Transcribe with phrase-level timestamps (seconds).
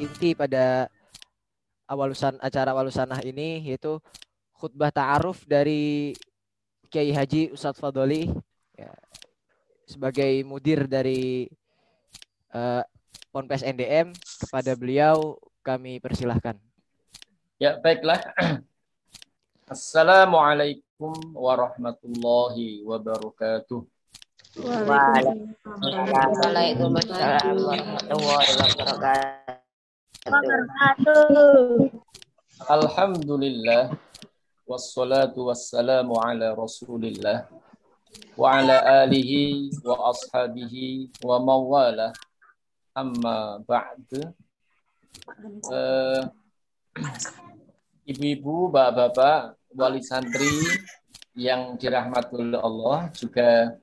[0.00, 0.88] inti pada
[1.90, 3.98] awalusan acara walusanah ini yaitu
[4.56, 6.14] khutbah ta'aruf dari
[6.90, 8.26] Kiai Haji Ustadz Fadoli
[8.74, 8.90] ya,
[9.86, 11.46] sebagai mudir dari
[12.54, 12.82] uh,
[13.30, 14.10] Ponpes NDM
[14.42, 16.58] kepada beliau kami persilahkan.
[17.62, 18.18] Ya baiklah.
[19.70, 23.86] Assalamualaikum warahmatullahi wabarakatuh.
[24.58, 27.78] Waalaikumsalam warahmatullahi
[28.10, 29.59] wabarakatuh.
[32.70, 33.90] Alhamdulillah.
[34.62, 37.50] Wassalatu wassalamu ala Rasulillah.
[38.38, 42.14] Wa ala alihi wa ashabihi wa mawala.
[42.94, 44.06] Amma ba'd.
[45.66, 46.22] Uh,
[48.06, 50.50] Ibu-ibu, bapak-bapak, wali santri
[51.34, 53.78] yang dirahmati oleh Allah juga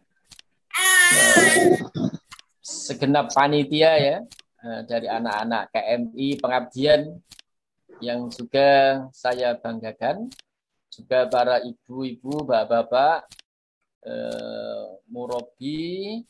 [2.60, 4.18] segenap panitia ya
[4.62, 7.02] dari anak-anak KMI pengabdian
[8.02, 10.30] yang juga saya banggakan
[10.98, 13.30] juga para ibu-ibu, bapak-bapak,
[14.02, 16.24] eh, murabi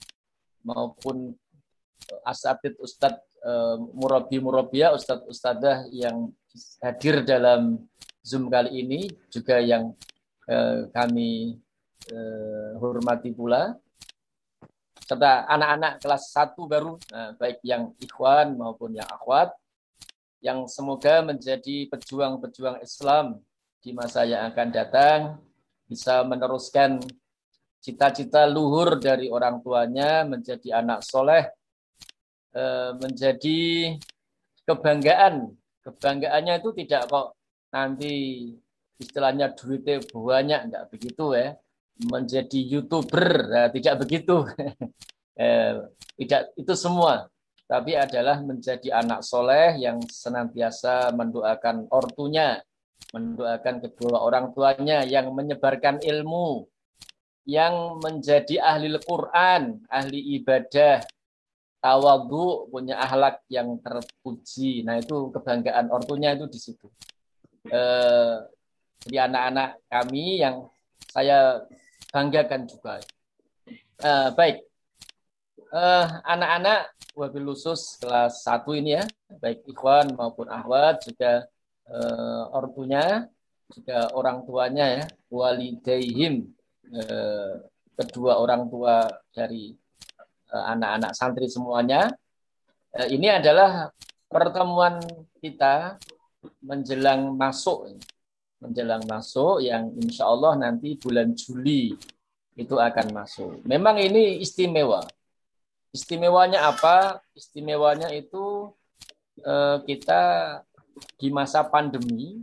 [0.66, 1.32] maupun
[2.28, 6.32] asatid ustadz eh, murabi murabia ustadz ustadzah yang
[6.84, 7.80] hadir dalam
[8.26, 9.96] Zoom kali ini juga yang
[10.52, 11.56] eh, kami
[12.12, 13.72] eh, hormati pula
[15.08, 19.56] serta anak-anak kelas 1 baru, nah, baik yang ikhwan maupun yang akhwat,
[20.44, 23.40] yang semoga menjadi pejuang-pejuang Islam
[23.80, 25.20] di masa yang akan datang,
[25.88, 27.00] bisa meneruskan
[27.80, 31.48] cita-cita luhur dari orang tuanya menjadi anak soleh,
[32.52, 33.96] eh, menjadi
[34.68, 35.56] kebanggaan.
[35.88, 37.32] Kebanggaannya itu tidak kok
[37.72, 38.12] nanti
[39.00, 41.56] istilahnya duitnya banyak, enggak begitu ya
[42.06, 43.50] menjadi youtuber.
[43.50, 44.44] Nah, tidak begitu.
[45.38, 45.78] Eh,
[46.18, 47.30] tidak itu semua.
[47.70, 52.58] Tapi adalah menjadi anak soleh yang senantiasa mendoakan ortunya
[53.14, 56.66] mendoakan kedua orang tuanya yang menyebarkan ilmu
[57.48, 61.06] yang menjadi ahli Al-Quran ahli ibadah
[61.80, 64.84] tawadu punya ahlak yang terpuji.
[64.84, 66.88] Nah itu kebanggaan ortunya itu di situ.
[67.70, 68.36] Eh,
[69.08, 70.68] jadi anak-anak kami yang
[71.08, 71.64] saya
[72.12, 73.04] banggakan juga.
[73.98, 74.64] Uh, baik,
[75.74, 79.04] uh, anak-anak wabil khusus kelas 1 ini ya,
[79.42, 81.50] baik ikhwan maupun ahwat juga
[81.90, 83.26] uh, ortunya,
[83.74, 86.46] juga orang tuanya ya, walidaihim,
[86.94, 87.66] uh,
[87.98, 89.74] kedua orang tua dari
[90.48, 92.14] anak-anak uh, santri semuanya.
[92.94, 93.90] Uh, ini adalah
[94.30, 95.02] pertemuan
[95.42, 95.98] kita
[96.62, 97.98] menjelang masuk
[98.58, 101.94] menjelang masuk yang insya Allah nanti bulan Juli
[102.58, 103.62] itu akan masuk.
[103.66, 105.06] Memang ini istimewa.
[105.94, 107.22] Istimewanya apa?
[107.38, 108.74] Istimewanya itu
[109.42, 110.22] eh, kita
[111.22, 112.42] di masa pandemi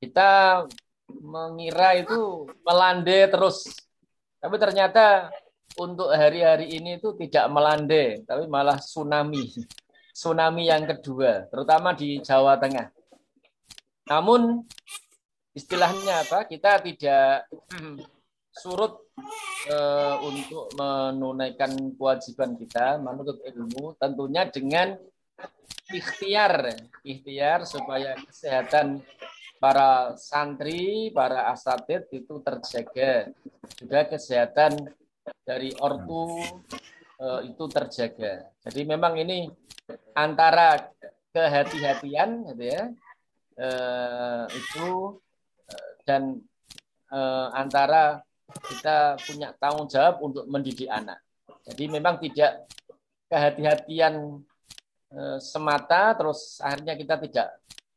[0.00, 0.62] kita
[1.08, 3.66] mengira itu melandai terus.
[4.38, 5.32] Tapi ternyata
[5.80, 9.50] untuk hari-hari ini itu tidak melandai, tapi malah tsunami.
[10.16, 12.88] Tsunami yang kedua, terutama di Jawa Tengah.
[14.08, 14.64] Namun
[15.56, 16.44] istilahnya apa?
[16.44, 17.48] Kita tidak
[18.52, 19.08] surut
[19.72, 24.96] uh, untuk menunaikan kewajiban kita menuntut ilmu tentunya dengan
[25.92, 26.72] ikhtiar
[27.04, 29.04] ikhtiar supaya kesehatan
[29.56, 33.32] para santri, para asatid itu terjaga.
[33.76, 34.92] Juga kesehatan
[35.42, 36.40] dari ortu
[37.20, 38.52] uh, itu terjaga.
[38.62, 39.48] Jadi memang ini
[40.12, 40.92] antara
[41.32, 42.84] kehati-hatian gitu ya,
[43.60, 45.18] uh, itu
[46.06, 46.38] dan
[47.10, 51.18] uh, antara kita punya tanggung jawab untuk mendidik anak.
[51.66, 52.70] Jadi memang tidak
[53.26, 54.38] kehati-hatian
[55.10, 57.48] uh, semata terus akhirnya kita tidak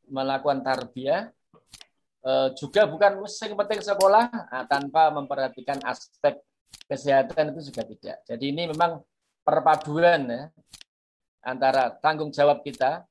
[0.09, 1.29] melakukan tarbiyah
[2.25, 6.41] uh, juga bukan yang penting sekolah uh, tanpa memperhatikan aspek
[6.89, 8.17] kesehatan itu juga tidak.
[8.25, 9.05] Jadi ini memang
[9.45, 10.43] perpaduan ya
[11.45, 13.05] antara tanggung jawab kita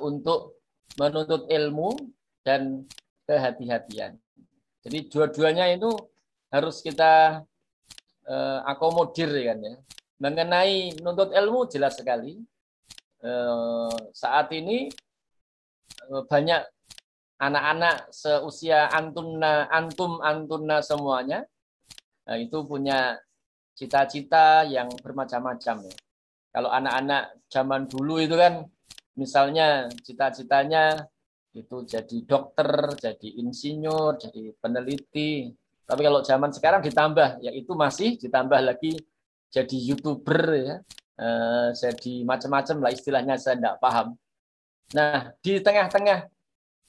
[0.00, 0.60] untuk
[0.96, 1.92] menuntut ilmu
[2.40, 2.84] dan
[3.26, 4.16] kehati-hatian.
[4.86, 5.90] Jadi dua-duanya itu
[6.50, 7.42] harus kita
[8.30, 9.74] uh, akomodir kan ya.
[10.16, 12.38] Mengenai nuntut ilmu jelas sekali.
[13.20, 14.86] Uh, saat ini
[16.08, 16.62] uh, banyak
[17.36, 21.44] anak-anak seusia antuna antum antuna semuanya
[22.24, 23.20] nah, itu punya
[23.76, 25.94] cita-cita yang bermacam-macam ya.
[26.48, 28.64] Kalau anak-anak zaman dulu itu kan
[29.20, 31.04] misalnya cita-citanya
[31.56, 35.56] itu jadi dokter, jadi insinyur, jadi peneliti.
[35.86, 39.00] Tapi kalau zaman sekarang ditambah, yaitu masih ditambah lagi
[39.48, 40.74] jadi youtuber ya,
[41.16, 41.28] e,
[41.72, 44.18] jadi macam-macam lah istilahnya saya tidak paham.
[44.92, 46.30] Nah, di tengah-tengah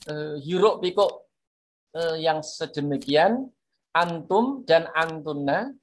[0.06, 1.25] uh, hiruk pikuk
[1.98, 3.50] uh, yang sedemikian,
[3.90, 5.74] antum dan antuna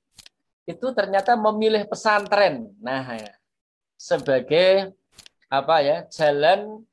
[0.63, 2.71] itu ternyata memilih pesantren.
[2.79, 3.35] Nah, ya,
[3.99, 4.95] sebagai
[5.51, 6.87] apa ya jalan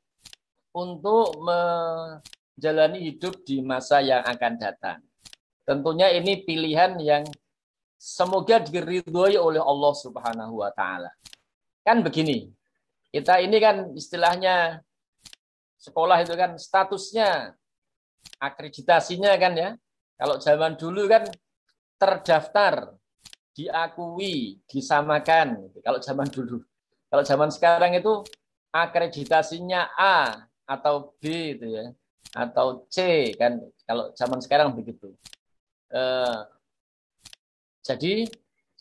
[0.71, 4.99] untuk menjalani hidup di masa yang akan datang.
[5.67, 7.23] Tentunya ini pilihan yang
[7.95, 11.11] semoga diridhoi oleh Allah Subhanahu wa taala.
[11.85, 12.49] Kan begini.
[13.11, 14.79] Kita ini kan istilahnya
[15.75, 17.53] sekolah itu kan statusnya
[18.39, 19.69] akreditasinya kan ya.
[20.15, 21.25] Kalau zaman dulu kan
[21.97, 22.93] terdaftar,
[23.53, 25.69] diakui, disamakan.
[25.81, 26.61] Kalau zaman dulu.
[27.11, 28.23] Kalau zaman sekarang itu
[28.71, 31.85] akreditasinya A atau B itu ya.
[32.31, 33.59] Atau C kan.
[33.85, 35.11] Kalau zaman sekarang begitu.
[35.91, 36.39] Eh,
[37.83, 38.29] jadi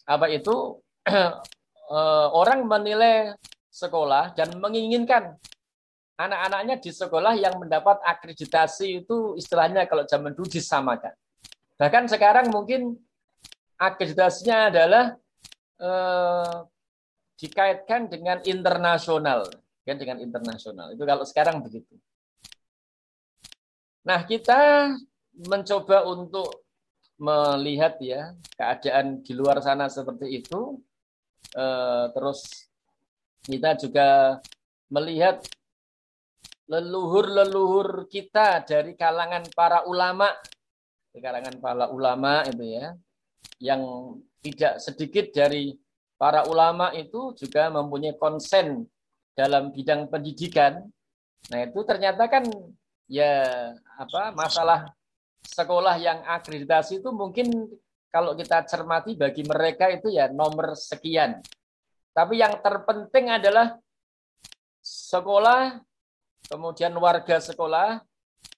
[0.07, 0.79] apa itu
[1.11, 3.35] eh, orang menilai
[3.71, 5.39] sekolah dan menginginkan
[6.21, 11.17] anak-anaknya di sekolah yang mendapat akreditasi itu istilahnya kalau zaman dulu disamakan.
[11.81, 12.95] Bahkan sekarang mungkin
[13.81, 15.05] akreditasinya adalah
[15.81, 16.57] eh,
[17.41, 19.49] dikaitkan dengan internasional,
[19.85, 20.93] kan dengan internasional.
[20.93, 21.97] Itu kalau sekarang begitu.
[24.05, 24.93] Nah, kita
[25.49, 26.65] mencoba untuk
[27.21, 30.81] melihat ya keadaan di luar sana seperti itu.
[31.53, 32.71] Eh, terus
[33.45, 34.41] kita juga
[34.93, 35.45] melihat
[36.71, 40.31] leluhur-leluhur kita dari kalangan para ulama,
[41.11, 42.95] di kalangan para ulama itu ya,
[43.59, 43.83] yang
[44.41, 45.75] tidak sedikit dari
[46.15, 48.87] para ulama itu juga mempunyai konsen
[49.35, 50.85] dalam bidang pendidikan.
[51.51, 52.45] Nah itu ternyata kan
[53.11, 53.47] ya
[53.99, 54.93] apa masalah
[55.43, 57.49] sekolah yang akreditasi itu mungkin
[58.11, 61.39] kalau kita cermati bagi mereka itu ya nomor sekian.
[62.11, 63.79] Tapi yang terpenting adalah
[64.83, 65.79] sekolah
[66.51, 68.03] kemudian warga sekolah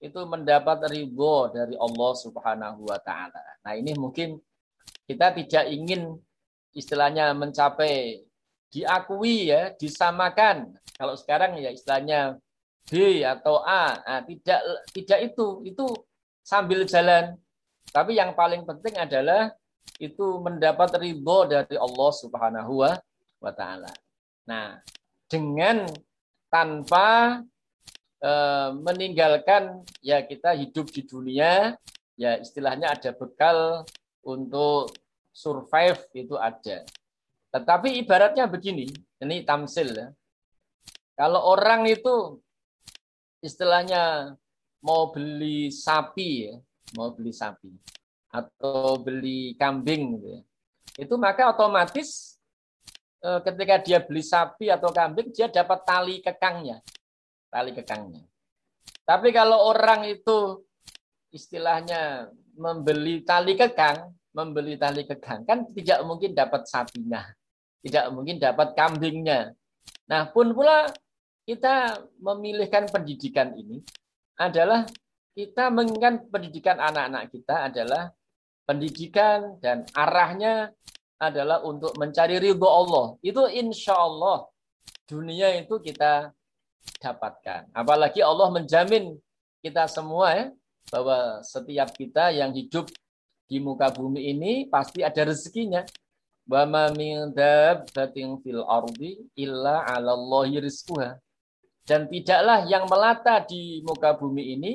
[0.01, 3.39] itu mendapat ridho dari Allah Subhanahu wa taala.
[3.63, 4.35] Nah, ini mungkin
[5.07, 6.17] kita tidak ingin
[6.73, 8.25] istilahnya mencapai
[8.73, 10.73] diakui ya, disamakan.
[10.97, 12.41] Kalau sekarang ya istilahnya
[12.89, 14.01] B atau A.
[14.01, 14.59] Nah, tidak
[14.91, 15.85] tidak itu, itu
[16.41, 17.37] sambil jalan.
[17.93, 19.53] Tapi yang paling penting adalah
[20.01, 22.81] itu mendapat ridho dari Allah Subhanahu
[23.37, 23.93] wa taala.
[24.49, 24.81] Nah,
[25.29, 25.85] dengan
[26.49, 27.39] tanpa
[28.23, 31.75] Eh, meninggalkan ya kita hidup di dunia
[32.15, 33.83] ya istilahnya ada bekal
[34.23, 34.95] untuk
[35.35, 36.87] survive itu ada.
[37.53, 38.89] Tetapi ibaratnya begini,
[39.21, 40.07] ini tamsil ya.
[41.13, 42.41] Kalau orang itu
[43.45, 44.33] istilahnya
[44.81, 46.55] mau beli sapi ya,
[46.97, 47.69] mau beli sapi
[48.33, 50.41] atau beli kambing gitu ya.
[50.97, 52.41] Itu maka otomatis
[53.21, 56.81] eh, ketika dia beli sapi atau kambing dia dapat tali kekangnya
[57.53, 58.25] tali kekangnya.
[59.05, 60.65] Tapi kalau orang itu
[61.29, 67.21] istilahnya membeli tali kekang, membeli tali kekang, kan tidak mungkin dapat sapinya,
[67.83, 69.51] tidak mungkin dapat kambingnya.
[70.07, 70.87] Nah, pun pula
[71.43, 73.83] kita memilihkan pendidikan ini
[74.39, 74.87] adalah
[75.35, 78.03] kita menginginkan pendidikan anak-anak kita adalah
[78.63, 80.71] pendidikan dan arahnya
[81.19, 83.19] adalah untuk mencari ridho Allah.
[83.19, 84.47] Itu insya Allah
[85.07, 86.31] dunia itu kita
[86.99, 87.71] dapatkan.
[87.75, 89.15] Apalagi Allah menjamin
[89.63, 90.45] kita semua ya,
[90.91, 92.91] bahwa setiap kita yang hidup
[93.47, 95.83] di muka bumi ini pasti ada rezekinya.
[96.43, 101.15] Wa ma min dabbatin fil ardi illa 'alallahi rizquha.
[101.83, 104.73] Dan tidaklah yang melata di muka bumi ini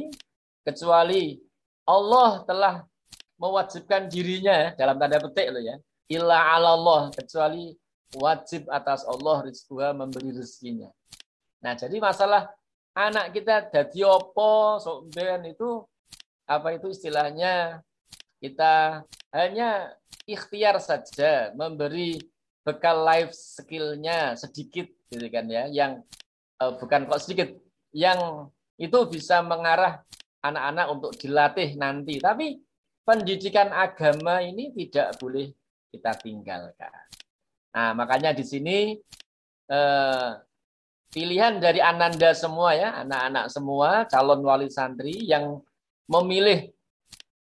[0.64, 1.40] kecuali
[1.88, 2.74] Allah telah
[3.40, 5.76] mewajibkan dirinya ya, dalam tanda petik loh ya.
[6.08, 7.72] Illa 'alallah kecuali
[8.16, 10.88] wajib atas Allah rizquha memberi rezekinya.
[11.60, 12.48] Nah, jadi masalah
[12.96, 14.80] anak kita jadi opo
[15.12, 15.84] ben itu
[16.48, 17.84] apa itu istilahnya
[18.38, 19.02] kita
[19.34, 19.92] hanya
[20.24, 22.18] ikhtiar saja memberi
[22.62, 26.04] bekal life skillnya sedikit gitu kan ya yang
[26.60, 27.48] uh, bukan kok sedikit
[27.96, 30.06] yang itu bisa mengarah
[30.42, 32.22] anak-anak untuk dilatih nanti.
[32.22, 32.58] Tapi
[33.02, 35.50] pendidikan agama ini tidak boleh
[35.90, 36.92] kita tinggalkan.
[37.74, 38.78] Nah makanya di sini
[39.68, 40.30] eh,
[41.08, 45.58] pilihan dari Ananda semua ya, anak-anak semua calon wali santri yang
[46.08, 46.70] memilih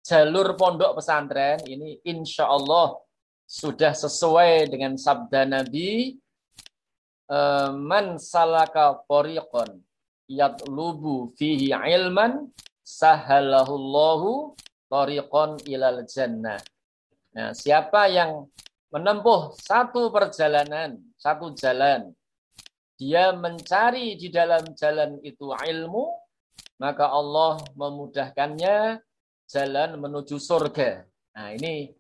[0.05, 3.01] jalur pondok pesantren ini insya Allah
[3.49, 6.21] sudah sesuai dengan sabda Nabi
[7.33, 9.81] eh, man salaka tariqan
[10.29, 12.53] yatlubu fihi ilman
[12.85, 14.53] sahalahullahu
[14.93, 16.61] tariqan ilal jannah.
[17.35, 18.47] Nah, siapa yang
[18.95, 22.15] menempuh satu perjalanan, satu jalan
[22.95, 26.15] dia mencari di dalam jalan itu ilmu,
[26.79, 29.03] maka Allah memudahkannya
[29.49, 31.05] jalan menuju surga.
[31.37, 31.93] Nah ini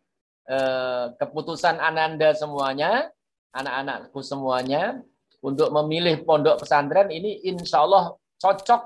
[0.48, 3.10] eh, keputusan ananda semuanya,
[3.54, 5.00] anak-anakku semuanya,
[5.44, 8.82] untuk memilih pondok pesantren ini insya Allah cocok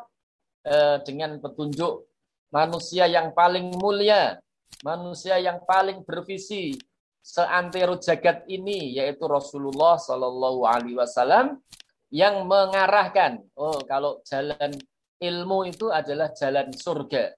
[0.66, 2.10] eh, dengan petunjuk
[2.50, 4.42] manusia yang paling mulia,
[4.82, 6.74] manusia yang paling bervisi
[7.22, 11.62] seantero jagat ini, yaitu Rasulullah Shallallahu Alaihi Wasallam
[12.08, 13.44] yang mengarahkan.
[13.54, 14.74] Oh, kalau jalan
[15.20, 17.37] ilmu itu adalah jalan surga.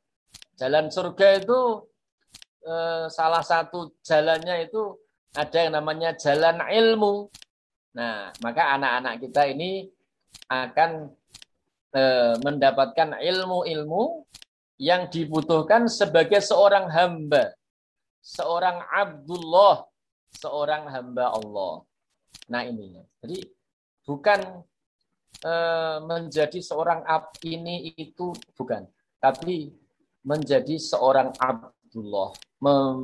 [0.60, 1.60] Jalan surga itu
[2.68, 5.00] eh, salah satu jalannya itu
[5.32, 7.32] ada yang namanya jalan ilmu.
[7.96, 9.88] Nah, maka anak-anak kita ini
[10.52, 11.08] akan
[11.96, 14.28] eh, mendapatkan ilmu-ilmu
[14.80, 17.52] yang dibutuhkan sebagai seorang hamba,
[18.24, 19.84] seorang Abdullah,
[20.32, 21.84] seorang hamba Allah.
[22.48, 22.96] Nah ini.
[23.20, 23.44] Jadi
[24.08, 24.40] bukan
[25.44, 25.52] e,
[26.08, 28.88] menjadi seorang ab ini itu bukan,
[29.20, 29.68] tapi
[30.26, 32.36] menjadi seorang Abdullah,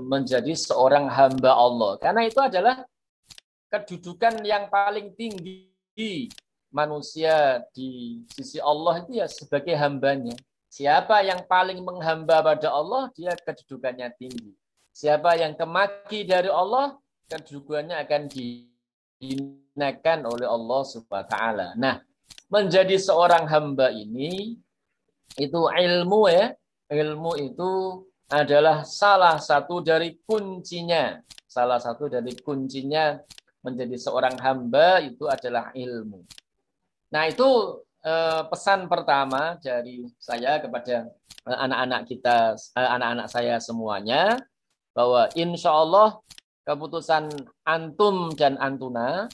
[0.06, 1.96] menjadi seorang hamba Allah.
[2.00, 2.84] Karena itu adalah
[3.72, 6.28] kedudukan yang paling tinggi
[6.70, 10.36] manusia di sisi Allah itu ya sebagai hambanya.
[10.68, 14.52] Siapa yang paling menghamba pada Allah, dia kedudukannya tinggi.
[14.92, 17.00] Siapa yang kemaki dari Allah,
[17.32, 18.68] kedudukannya akan di
[19.20, 21.68] dihinakan oleh Allah Subhanahu taala.
[21.76, 22.00] Nah,
[22.52, 24.60] menjadi seorang hamba ini
[25.36, 26.52] itu ilmu ya.
[26.86, 27.72] Ilmu itu
[28.30, 31.18] adalah salah satu dari kuncinya.
[31.46, 33.18] Salah satu dari kuncinya
[33.66, 36.22] menjadi seorang hamba itu adalah ilmu.
[37.10, 41.10] Nah, itu eh, pesan pertama dari saya kepada
[41.46, 44.38] eh, anak-anak kita, eh, anak-anak saya semuanya,
[44.94, 46.22] bahwa insya Allah
[46.66, 47.30] keputusan
[47.66, 49.26] antum dan antuna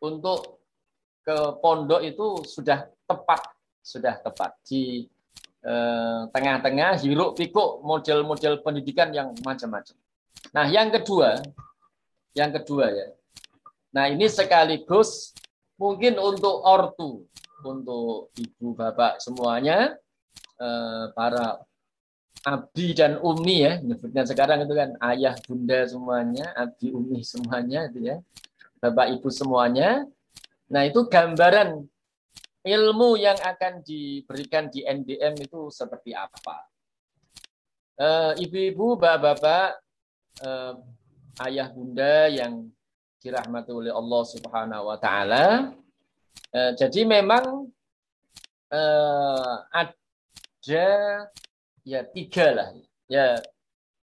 [0.00, 0.60] untuk
[1.22, 3.40] ke pondok itu sudah tepat,
[3.80, 5.06] sudah tepat di
[6.34, 9.94] tengah-tengah hiruk pikuk model-model pendidikan yang macam-macam.
[10.50, 11.38] Nah, yang kedua,
[12.34, 13.06] yang kedua ya.
[13.94, 15.30] Nah, ini sekaligus
[15.78, 17.30] mungkin untuk ortu,
[17.62, 19.94] untuk ibu bapak semuanya,
[20.58, 21.62] eh, para
[22.42, 28.02] Abdi dan Umi ya, nyebutnya sekarang itu kan ayah, bunda semuanya, Abdi, Umi semuanya itu
[28.02, 28.18] ya,
[28.82, 30.02] Bapak Ibu semuanya.
[30.66, 31.86] Nah itu gambaran
[32.62, 36.66] ilmu yang akan diberikan di NDM itu seperti apa.
[37.98, 39.78] Eh, ibu-ibu, bapak-bapak,
[40.42, 40.74] uh,
[41.46, 42.66] ayah, bunda yang
[43.20, 45.46] dirahmati oleh Allah Subhanahu Wa Taala.
[46.50, 47.68] Uh, jadi memang
[49.68, 49.92] ada
[51.84, 52.68] ya tiga lah.
[53.04, 53.36] Ya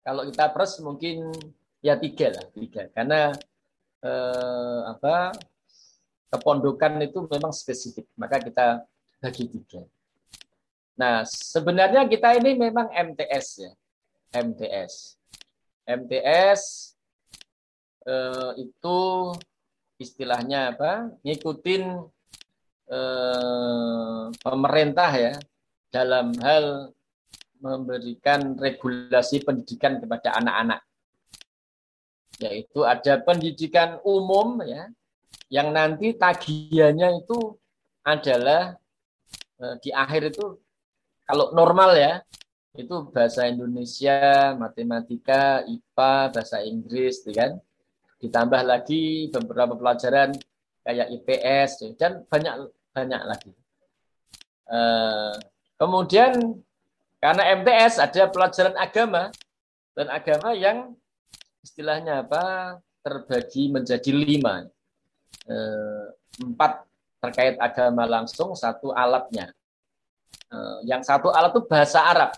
[0.05, 1.33] kalau kita pres mungkin
[1.79, 3.31] ya tiga lah tiga karena
[4.03, 5.31] eh, apa
[6.29, 8.85] kepondokan itu memang spesifik maka kita
[9.19, 9.81] bagi tiga.
[10.95, 13.71] Nah sebenarnya kita ini memang MTS ya
[14.33, 15.19] MTS
[15.89, 16.93] MTS
[18.05, 18.99] eh, itu
[19.97, 21.83] istilahnya apa ngikutin
[22.93, 25.33] eh, pemerintah ya
[25.89, 26.93] dalam hal
[27.59, 30.81] memberikan regulasi pendidikan kepada anak-anak.
[32.39, 34.87] Yaitu ada pendidikan umum ya,
[35.49, 37.57] yang nanti tagihannya itu
[38.05, 38.77] adalah
[39.61, 40.57] eh, di akhir itu
[41.29, 42.25] kalau normal ya,
[42.73, 47.61] itu bahasa Indonesia, matematika, IPA, bahasa Inggris, gitu kan.
[48.17, 50.33] Ditambah lagi beberapa pelajaran
[50.81, 53.53] kayak IPS dan banyak banyak lagi.
[54.69, 55.33] Eh,
[55.77, 56.33] kemudian
[57.21, 59.29] karena MTS ada pelajaran agama
[59.93, 60.97] dan agama yang
[61.61, 64.65] istilahnya apa terbagi menjadi lima.
[65.49, 66.05] Eh,
[66.45, 66.85] empat
[67.19, 69.49] terkait agama langsung, satu alatnya.
[70.53, 72.31] Eh, yang satu alat itu bahasa Arab,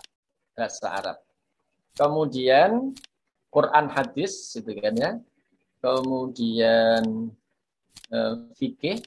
[0.56, 1.18] bahasa Arab.
[1.92, 2.96] Kemudian
[3.52, 5.12] Quran hadis, gitu kan ya.
[5.84, 7.28] Kemudian
[8.08, 9.04] eh, fikih,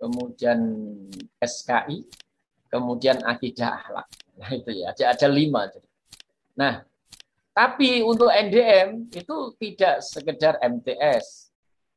[0.00, 0.58] kemudian
[1.36, 2.08] SKI,
[2.72, 4.08] kemudian akidah akhlak.
[4.38, 5.68] Nah itu ya, ada, ada lima.
[6.56, 6.86] Nah,
[7.52, 11.47] tapi untuk NDM itu tidak sekedar MTS,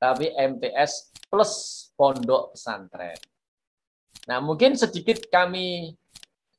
[0.01, 1.53] tapi MTS plus
[1.93, 3.22] pondok pesantren.
[4.25, 5.93] Nah, mungkin sedikit kami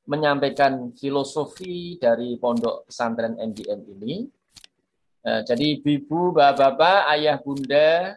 [0.06, 4.14] menyampaikan filosofi dari pondok pesantren NDM ini.
[5.26, 8.14] Nah, jadi ibu, bapak-bapak, ayah, bunda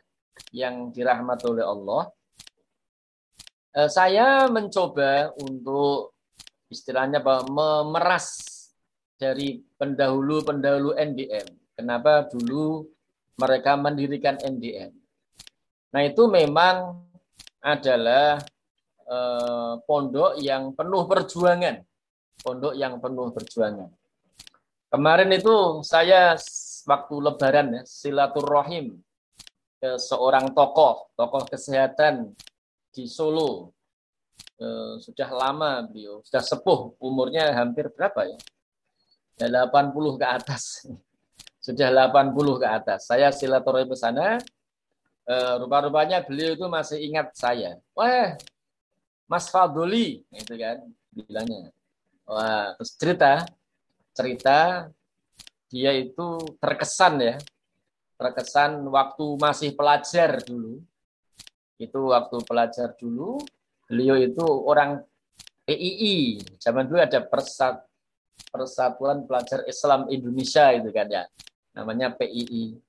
[0.54, 2.04] yang dirahmati oleh Allah,
[3.78, 6.14] eh, saya mencoba untuk
[6.70, 8.42] istilahnya apa memeras
[9.18, 11.46] dari pendahulu-pendahulu NDM.
[11.78, 12.90] Kenapa dulu
[13.38, 15.05] mereka mendirikan NDM?
[15.96, 17.08] Nah itu memang
[17.64, 18.36] adalah
[19.08, 21.80] eh, pondok yang penuh perjuangan.
[22.44, 23.88] Pondok yang penuh perjuangan.
[24.92, 26.36] Kemarin itu saya
[26.84, 29.00] waktu lebaran ya, silaturahim
[29.80, 32.36] ke seorang tokoh, tokoh kesehatan
[32.92, 33.72] di Solo.
[34.60, 38.40] Eh, sudah lama beliau, sudah sepuh, umurnya hampir berapa ya?
[39.40, 40.84] Ya 80 ke atas.
[41.66, 43.00] sudah 80 ke atas.
[43.08, 44.40] Saya silaturahim ke sana,
[45.26, 47.78] eh, rupa-rupanya beliau itu masih ingat saya.
[47.98, 48.38] Wah,
[49.26, 51.74] Mas Fadoli, itu kan bilangnya.
[52.26, 53.32] Wah, terus cerita,
[54.14, 54.90] cerita
[55.70, 57.36] dia itu terkesan ya,
[58.16, 60.82] terkesan waktu masih pelajar dulu.
[61.76, 63.42] Itu waktu pelajar dulu,
[63.90, 65.04] beliau itu orang
[65.68, 66.40] PII.
[66.62, 67.84] Zaman dulu ada Persat,
[68.54, 71.26] Persatuan Pelajar Islam Indonesia itu kan ya.
[71.76, 72.80] Namanya PII.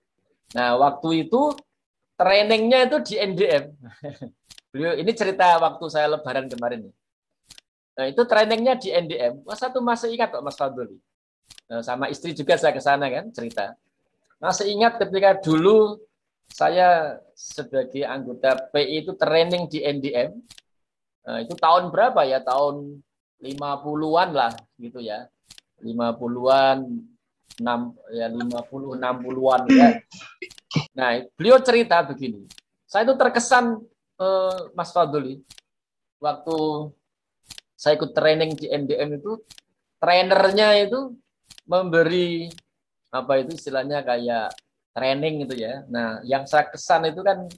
[0.55, 1.51] Nah, waktu itu
[2.17, 3.65] trainingnya itu di NDM.
[4.73, 6.89] Beliau ini cerita waktu saya lebaran kemarin.
[7.97, 9.41] Nah, itu trainingnya di NDM.
[9.45, 11.01] Wah, satu masih ingat kok Mas Fadli.
[11.69, 13.73] Nah, sama istri juga saya ke sana kan cerita.
[14.37, 15.97] Masih ingat ketika dulu
[16.53, 20.37] saya sebagai anggota PI itu training di NDM.
[21.25, 22.45] Nah, itu tahun berapa ya?
[22.45, 23.01] Tahun
[23.41, 25.25] 50-an lah gitu ya.
[25.81, 26.85] 50-an
[27.57, 27.65] 6
[28.13, 29.89] ya 50 60-an ya.
[30.93, 32.45] Nah, beliau cerita begini.
[32.85, 33.81] Saya itu terkesan
[34.21, 35.41] eh, Mas Fadli
[36.21, 36.57] waktu
[37.77, 39.41] saya ikut training di NDM itu
[40.01, 41.13] trainernya itu
[41.69, 42.49] memberi
[43.13, 44.53] apa itu istilahnya kayak
[44.97, 45.85] training itu ya.
[45.89, 47.49] Nah, yang saya kesan itu kan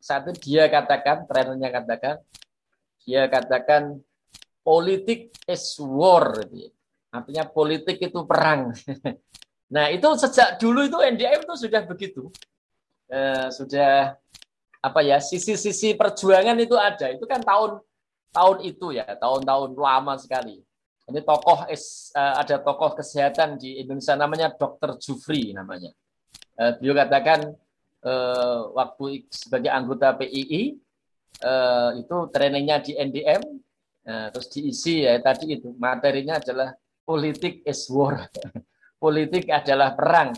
[0.00, 2.16] satu dia katakan trainernya katakan
[3.04, 4.00] dia katakan
[4.64, 6.68] politik is war gitu.
[6.68, 6.79] Ya.
[7.10, 8.70] Artinya politik itu perang.
[9.70, 12.26] Nah, itu sejak dulu itu NDM itu sudah begitu.
[13.06, 14.18] Eh, sudah
[14.82, 17.06] apa ya, sisi-sisi perjuangan itu ada.
[17.14, 17.78] Itu kan tahun
[18.34, 20.58] tahun itu ya, tahun-tahun lama sekali.
[21.06, 21.78] Ini tokoh eh,
[22.18, 24.98] ada tokoh kesehatan di Indonesia namanya Dr.
[24.98, 25.94] Jufri namanya.
[26.58, 27.54] Eh, beliau katakan
[28.02, 30.78] eh, waktu sebagai anggota PII
[31.46, 33.42] eh, itu trainingnya di NDM,
[34.06, 36.74] eh, terus diisi ya tadi itu materinya adalah
[37.10, 38.30] politik is war.
[39.02, 40.30] politik adalah perang.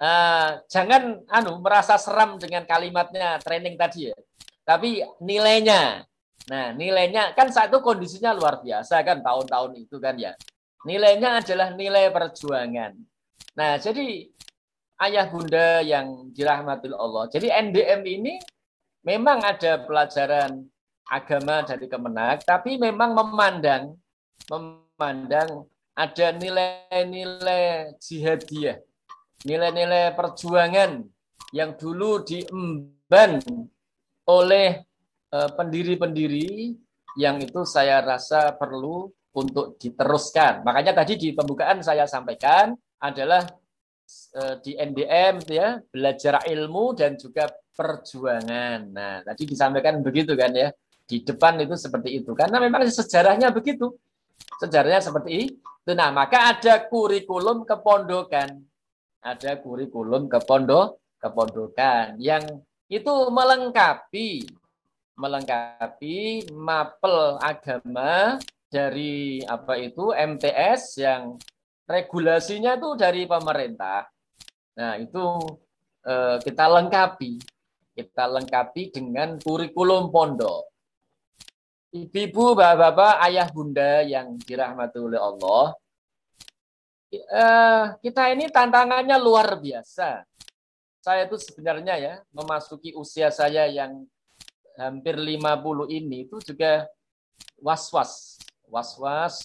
[0.00, 4.16] Uh, jangan anu merasa seram dengan kalimatnya training tadi ya.
[4.64, 6.08] Tapi nilainya.
[6.46, 10.32] Nah, nilainya kan saat itu kondisinya luar biasa kan tahun-tahun itu kan ya.
[10.88, 12.94] Nilainya adalah nilai perjuangan.
[13.58, 14.30] Nah, jadi
[15.02, 17.26] ayah bunda yang dirahmati Allah.
[17.28, 18.34] Jadi NDM ini
[19.02, 20.62] memang ada pelajaran
[21.10, 23.98] agama dari Kemenak, tapi memang memandang
[24.46, 25.66] memandang
[25.96, 28.76] ada nilai-nilai jihadiyah,
[29.48, 31.00] nilai-nilai perjuangan
[31.56, 33.40] yang dulu diemban
[34.28, 34.84] oleh
[35.32, 36.76] eh, pendiri-pendiri
[37.16, 40.60] yang itu saya rasa perlu untuk diteruskan.
[40.60, 43.48] Makanya tadi di pembukaan saya sampaikan adalah
[44.36, 48.80] eh, di NDM ya, belajar ilmu dan juga perjuangan.
[48.92, 50.68] Nah, tadi disampaikan begitu kan ya.
[51.06, 52.34] Di depan itu seperti itu.
[52.34, 53.94] Karena memang sejarahnya begitu.
[54.58, 55.54] Sejarahnya seperti.
[55.86, 58.58] Nah, maka ada kurikulum kepondokan.
[59.22, 62.42] Ada kurikulum kepondok kepondokan yang
[62.86, 64.46] itu melengkapi
[65.16, 71.40] melengkapi mapel agama dari apa itu MTS yang
[71.88, 74.04] regulasinya itu dari pemerintah.
[74.76, 75.24] Nah, itu
[76.04, 77.40] eh, kita lengkapi.
[77.96, 80.75] Kita lengkapi dengan kurikulum pondok.
[81.96, 85.72] Ibu-ibu, bapak-bapak, ayah bunda yang dirahmati oleh Allah,
[87.08, 90.20] eh, kita ini tantangannya luar biasa.
[91.00, 94.04] Saya itu sebenarnya ya, memasuki usia saya yang
[94.76, 96.84] hampir 50 ini itu juga
[97.64, 98.36] was-was.
[98.68, 99.40] Was-was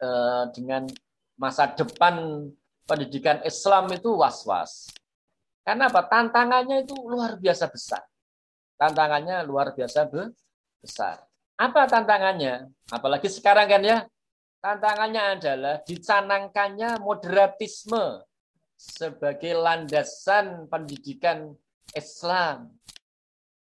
[0.00, 0.88] eh, dengan
[1.36, 2.48] masa depan
[2.88, 4.88] pendidikan Islam itu was-was.
[5.60, 6.08] Karena apa?
[6.08, 8.00] Tantangannya itu luar biasa besar.
[8.80, 10.08] Tantangannya luar biasa
[10.80, 11.33] besar.
[11.54, 12.66] Apa tantangannya?
[12.90, 13.98] Apalagi sekarang kan ya,
[14.58, 18.26] tantangannya adalah dicanangkannya moderatisme
[18.74, 21.54] sebagai landasan pendidikan
[21.94, 22.74] Islam.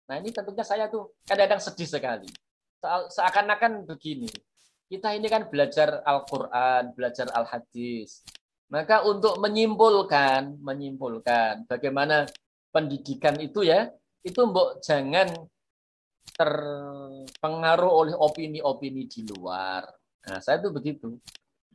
[0.09, 2.29] Nah ini tentunya saya tuh kadang-kadang sedih sekali.
[2.83, 4.27] Seakan-akan begini,
[4.91, 8.25] kita ini kan belajar Al-Quran, belajar Al-Hadis.
[8.67, 12.25] Maka untuk menyimpulkan, menyimpulkan bagaimana
[12.73, 13.87] pendidikan itu ya,
[14.25, 15.29] itu mbok jangan
[16.33, 19.85] terpengaruh oleh opini-opini di luar.
[20.29, 21.19] Nah, saya itu begitu.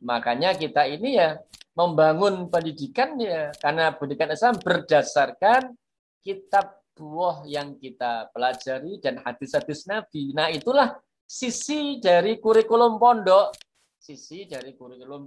[0.03, 1.39] Makanya kita ini ya
[1.75, 5.75] membangun pendidikan ya karena pendidikan Islam berdasarkan
[6.19, 10.35] kitab buah yang kita pelajari dan hadis-hadis Nabi.
[10.35, 13.55] Nah, itulah sisi dari kurikulum pondok,
[13.95, 15.23] sisi dari kurikulum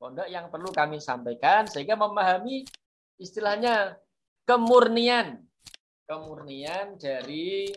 [0.00, 2.64] pondok yang perlu kami sampaikan sehingga memahami
[3.20, 4.00] istilahnya
[4.48, 5.44] kemurnian,
[6.08, 7.68] kemurnian dari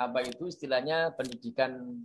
[0.00, 2.00] apa itu istilahnya pendidikan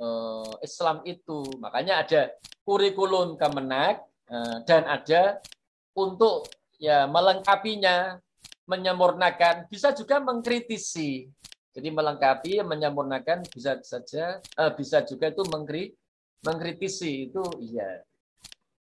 [0.00, 1.44] eh, Islam itu.
[1.60, 2.32] Makanya ada
[2.64, 4.00] kurikulum Kemenak
[4.32, 5.44] eh, dan ada
[5.92, 6.48] untuk
[6.80, 8.16] ya melengkapinya,
[8.64, 11.28] menyempurnakan, bisa juga mengkritisi
[11.70, 15.94] jadi melengkapi, menyempurnakan bisa saja, eh, bisa juga itu mengkri,
[16.42, 18.02] mengkritisi itu iya.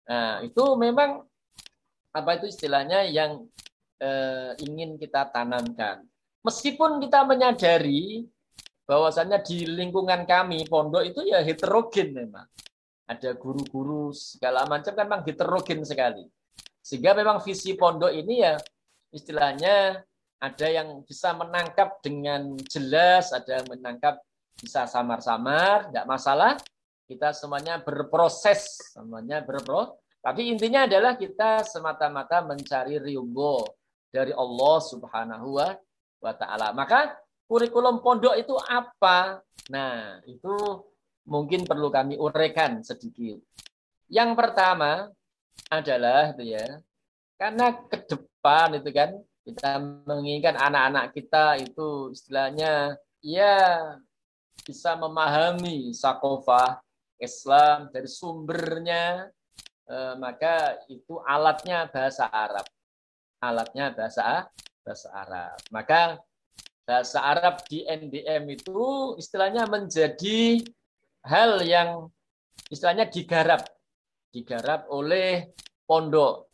[0.04, 1.24] Nah itu memang
[2.12, 3.48] apa itu istilahnya yang
[4.04, 6.04] eh, ingin kita tanamkan.
[6.44, 8.28] Meskipun kita menyadari
[8.84, 12.44] bahwasannya di lingkungan kami pondok itu ya heterogen memang.
[13.08, 16.28] Ada guru-guru segala macam kan memang heterogen sekali.
[16.84, 18.60] Sehingga memang visi pondok ini ya
[19.08, 20.04] istilahnya
[20.36, 24.20] ada yang bisa menangkap dengan jelas, ada yang menangkap
[24.60, 26.52] bisa samar-samar, tidak masalah.
[27.08, 29.96] Kita semuanya berproses, semuanya berpro.
[30.20, 33.64] Tapi intinya adalah kita semata-mata mencari riumbo
[34.12, 35.72] dari Allah Subhanahu wa
[36.32, 36.72] taala.
[36.72, 37.12] Maka
[37.44, 39.44] kurikulum pondok itu apa?
[39.68, 40.54] Nah, itu
[41.28, 43.40] mungkin perlu kami uraikan sedikit.
[44.08, 45.12] Yang pertama
[45.68, 46.80] adalah itu ya.
[47.36, 49.10] Karena ke depan itu kan
[49.44, 49.76] kita
[50.08, 53.92] menginginkan anak-anak kita itu istilahnya ya
[54.64, 56.80] bisa memahami sakofah
[57.20, 59.28] Islam dari sumbernya
[59.84, 62.64] eh, maka itu alatnya bahasa Arab
[63.44, 64.48] alatnya bahasa
[64.84, 65.56] bahasa Arab.
[65.72, 66.20] Maka
[66.84, 70.60] bahasa Arab di NDM itu istilahnya menjadi
[71.24, 72.12] hal yang
[72.68, 73.64] istilahnya digarap.
[74.28, 75.50] Digarap oleh
[75.88, 76.52] pondok.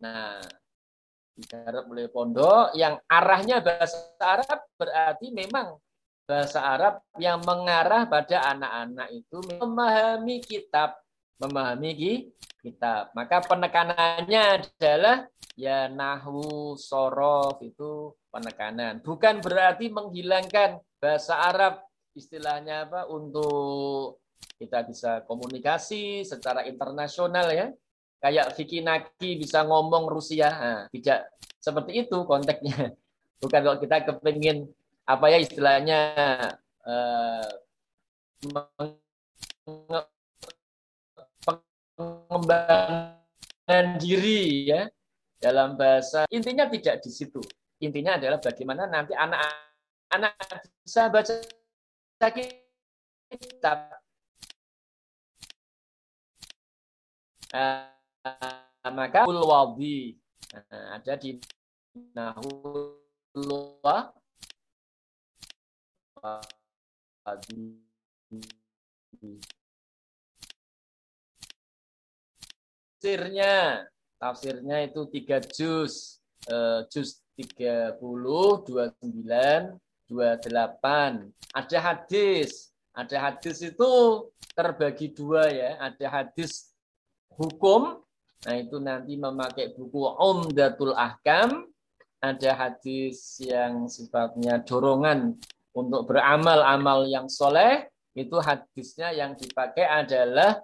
[0.00, 0.40] Nah
[1.38, 5.78] digarap oleh pondok yang arahnya bahasa Arab berarti memang
[6.26, 10.98] bahasa Arab yang mengarah pada anak-anak itu memahami kitab,
[11.40, 12.26] memahami
[12.60, 13.14] kitab.
[13.14, 15.24] Maka penekanannya adalah
[15.58, 19.02] ya nahwu, sorof itu penekanan.
[19.02, 21.82] Bukan berarti menghilangkan bahasa Arab
[22.14, 24.22] istilahnya apa untuk
[24.54, 27.74] kita bisa komunikasi secara internasional ya
[28.22, 30.46] kayak Vicky Naki bisa ngomong Rusia.
[30.50, 31.26] Nah, tidak
[31.58, 32.94] seperti itu konteksnya.
[33.42, 34.66] Bukan kalau kita kepingin
[35.06, 36.00] apa ya istilahnya
[36.86, 37.50] eh,
[41.98, 44.86] pengembangan diri ya
[45.38, 47.40] dalam bahasa intinya tidak di situ.
[47.78, 50.34] Intinya adalah bagaimana nanti anak-anak
[50.82, 51.34] bisa baca
[53.30, 53.78] kitab.
[57.48, 57.88] Uh,
[58.92, 60.20] maka ulwadi
[60.52, 61.40] nah, ada di
[62.12, 64.12] nahulwa
[72.98, 73.86] tafsirnya
[74.18, 76.18] tafsirnya itu tiga juz
[76.50, 78.66] uh, juz 30 29
[80.10, 83.90] 28 ada hadis ada hadis itu
[84.58, 86.74] terbagi dua ya ada hadis
[87.38, 88.02] hukum
[88.46, 91.66] Nah itu nanti memakai buku Umdatul Ahkam.
[92.18, 95.38] Ada hadis yang sifatnya dorongan
[95.70, 97.86] untuk beramal-amal yang soleh.
[98.14, 100.58] Itu hadisnya yang dipakai adalah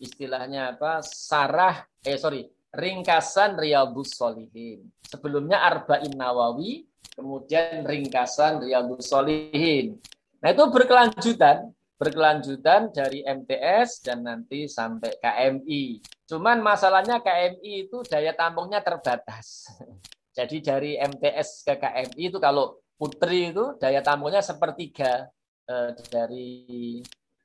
[0.00, 1.04] istilahnya apa?
[1.04, 4.86] Sarah, eh sorry, ringkasan Riyadus Solihin.
[5.02, 9.98] Sebelumnya Arba'in Nawawi, kemudian ringkasan Riyadus Solihin.
[10.40, 16.00] Nah itu berkelanjutan berkelanjutan dari MTS dan nanti sampai KMI.
[16.24, 19.68] Cuman masalahnya KMI itu daya tampungnya terbatas.
[20.40, 25.28] Jadi dari MTS ke KMI itu kalau putri itu daya tampungnya sepertiga
[25.68, 26.48] eh, dari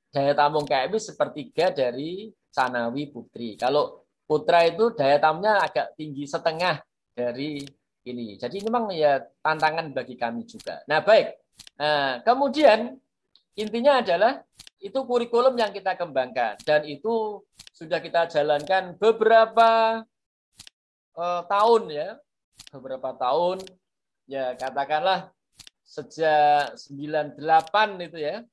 [0.08, 3.60] daya tampung KMI sepertiga dari Sanawi Putri.
[3.60, 6.82] Kalau putra itu daya tampungnya agak tinggi setengah
[7.14, 7.62] dari
[8.06, 8.38] ini.
[8.38, 10.82] Jadi memang ya tantangan bagi kami juga.
[10.86, 11.38] Nah baik,
[11.78, 12.98] nah, kemudian
[13.56, 14.44] Intinya adalah
[14.84, 16.60] itu kurikulum yang kita kembangkan.
[16.68, 17.40] Dan itu
[17.72, 20.04] sudah kita jalankan beberapa
[21.16, 22.10] uh, tahun ya,
[22.76, 23.64] beberapa tahun.
[24.28, 25.32] Ya katakanlah
[25.88, 28.44] sejak 98 itu ya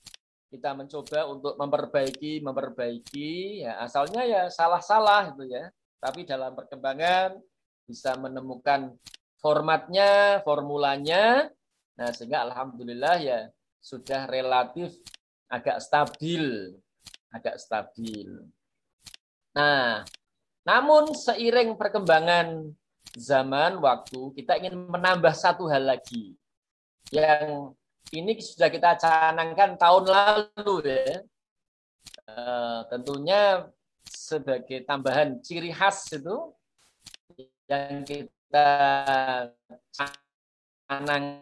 [0.53, 3.81] kita mencoba untuk memperbaiki memperbaiki ya.
[3.81, 5.73] Asalnya ya salah-salah itu ya.
[5.97, 7.41] Tapi dalam perkembangan
[7.89, 8.93] bisa menemukan
[9.41, 11.49] formatnya formulanya.
[11.97, 13.49] Nah sehingga alhamdulillah ya
[13.81, 14.93] sudah relatif
[15.49, 16.77] agak stabil,
[17.33, 18.29] agak stabil.
[19.53, 20.01] Nah,
[20.65, 22.73] namun seiring perkembangan
[23.13, 26.33] zaman waktu, kita ingin menambah satu hal lagi
[27.13, 27.77] yang
[28.11, 31.23] ini sudah kita canangkan tahun lalu ya.
[32.27, 33.71] Uh, tentunya
[34.09, 36.53] sebagai tambahan ciri khas itu
[37.71, 38.69] yang kita
[40.89, 41.33] canangkan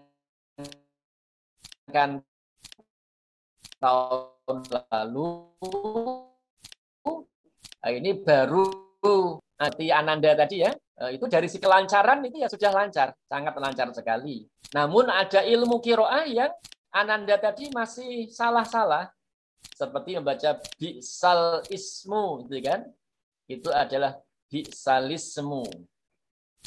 [3.81, 5.29] tahun lalu
[7.81, 8.65] nah, ini baru
[9.59, 10.71] hati Ananda tadi ya
[11.09, 14.45] itu dari si kelancaran itu ya sudah lancar sangat lancar sekali.
[14.77, 16.53] Namun ada ilmu kiroah yang
[16.93, 19.09] Ananda tadi masih salah-salah
[19.73, 22.85] seperti membaca bisal ismu gitu kan?
[23.49, 24.21] Itu adalah
[24.53, 25.65] bisalismu.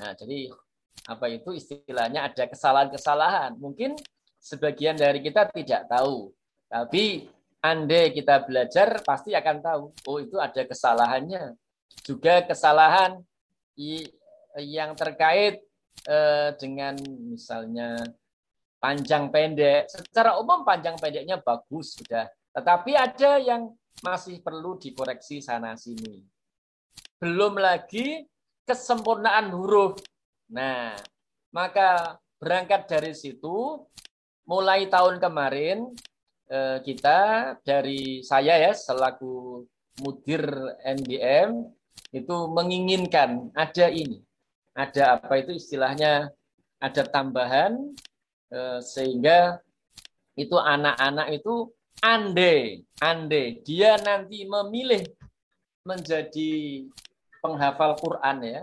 [0.02, 0.50] Nah jadi
[1.06, 2.32] apa itu istilahnya?
[2.32, 3.60] Ada kesalahan-kesalahan.
[3.60, 3.94] Mungkin
[4.42, 6.34] sebagian dari kita tidak tahu
[6.74, 7.30] tapi
[7.62, 11.54] andai kita belajar pasti akan tahu, oh itu ada kesalahannya.
[12.02, 13.22] Juga kesalahan
[14.62, 15.64] yang terkait
[16.06, 17.98] eh, dengan misalnya
[18.78, 19.90] panjang pendek.
[19.90, 22.28] Secara umum panjang pendeknya bagus sudah.
[22.54, 26.22] Tetapi ada yang masih perlu dikoreksi sana sini.
[27.18, 28.28] Belum lagi
[28.68, 29.98] kesempurnaan huruf.
[30.52, 30.94] Nah,
[31.56, 33.80] maka berangkat dari situ
[34.44, 35.96] mulai tahun kemarin
[36.54, 37.20] Eh, kita
[37.66, 39.64] dari saya ya selaku
[40.06, 40.44] mudir
[40.86, 41.66] NBM
[42.14, 44.22] itu menginginkan ada ini,
[44.74, 46.34] ada apa itu istilahnya
[46.82, 47.94] ada tambahan
[48.50, 49.62] eh, sehingga
[50.34, 51.70] itu anak-anak itu
[52.02, 55.06] ande, ande dia nanti memilih
[55.86, 56.84] menjadi
[57.40, 58.62] penghafal Quran ya,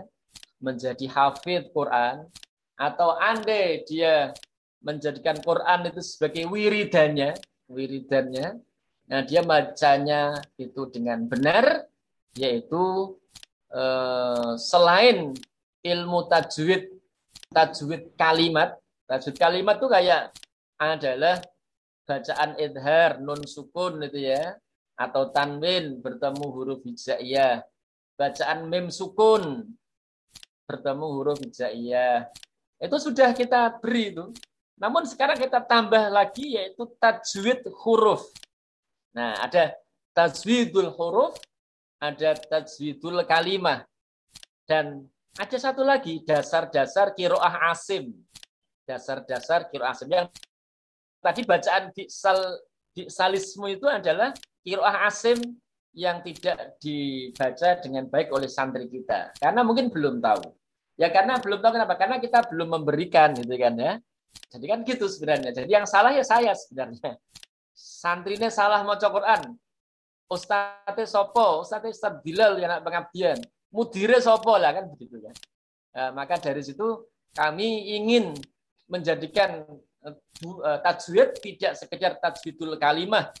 [0.59, 2.27] menjadi hafid Quran
[2.75, 4.35] atau ande dia
[4.81, 7.37] menjadikan Quran itu sebagai wiridannya
[7.71, 8.59] wiridannya.
[9.11, 11.87] Nah, dia bacanya itu dengan benar,
[12.35, 13.15] yaitu
[13.71, 15.35] eh, selain
[15.81, 16.89] ilmu tajwid,
[17.51, 18.77] tajwid kalimat,
[19.09, 20.33] tajwid kalimat itu kayak
[20.77, 21.37] adalah
[22.05, 24.57] bacaan idhar, nun sukun itu ya,
[24.97, 27.61] atau tanwin bertemu huruf hijaiyah,
[28.17, 29.69] bacaan mim sukun
[30.65, 32.29] bertemu huruf hijaiyah.
[32.81, 34.33] Itu sudah kita beri itu
[34.81, 38.25] namun sekarang kita tambah lagi yaitu tajwid huruf.
[39.13, 39.77] Nah, ada
[40.17, 41.37] tajwidul huruf,
[42.01, 43.85] ada tajwidul kalimah.
[44.65, 45.05] Dan
[45.39, 48.11] ada satu lagi, dasar-dasar kiroah asim.
[48.83, 50.11] Dasar-dasar kiroah asim.
[50.11, 50.27] Yang
[51.23, 52.39] tadi bacaan di, sal,
[52.91, 55.39] di salismu itu adalah kiroah asim
[55.95, 59.31] yang tidak dibaca dengan baik oleh santri kita.
[59.39, 60.51] Karena mungkin belum tahu.
[60.99, 61.95] Ya karena belum tahu kenapa?
[61.95, 63.93] Karena kita belum memberikan gitu kan ya.
[64.51, 65.51] Jadi kan gitu sebenarnya.
[65.55, 67.15] Jadi yang salah ya saya sebenarnya.
[67.71, 69.55] Santrinya salah mau Quran.
[70.31, 73.39] Ustadznya sopo, Ustadznya Ustadz Bilal yang pengabdian.
[73.71, 75.35] Mudire sopo lah kan begitu kan.
[75.91, 78.35] Nah, maka dari situ kami ingin
[78.91, 79.63] menjadikan
[80.03, 83.31] uh, tajwid tidak sekedar tajwidul kalimah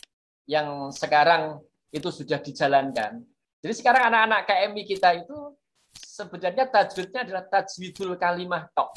[0.47, 1.59] yang sekarang
[1.91, 3.19] itu sudah dijalankan.
[3.61, 5.37] Jadi sekarang anak-anak KMI kita itu
[5.91, 8.95] sebenarnya tajwidnya adalah tajwidul kalimah tok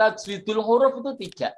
[0.00, 1.54] tajwidul huruf itu tidak.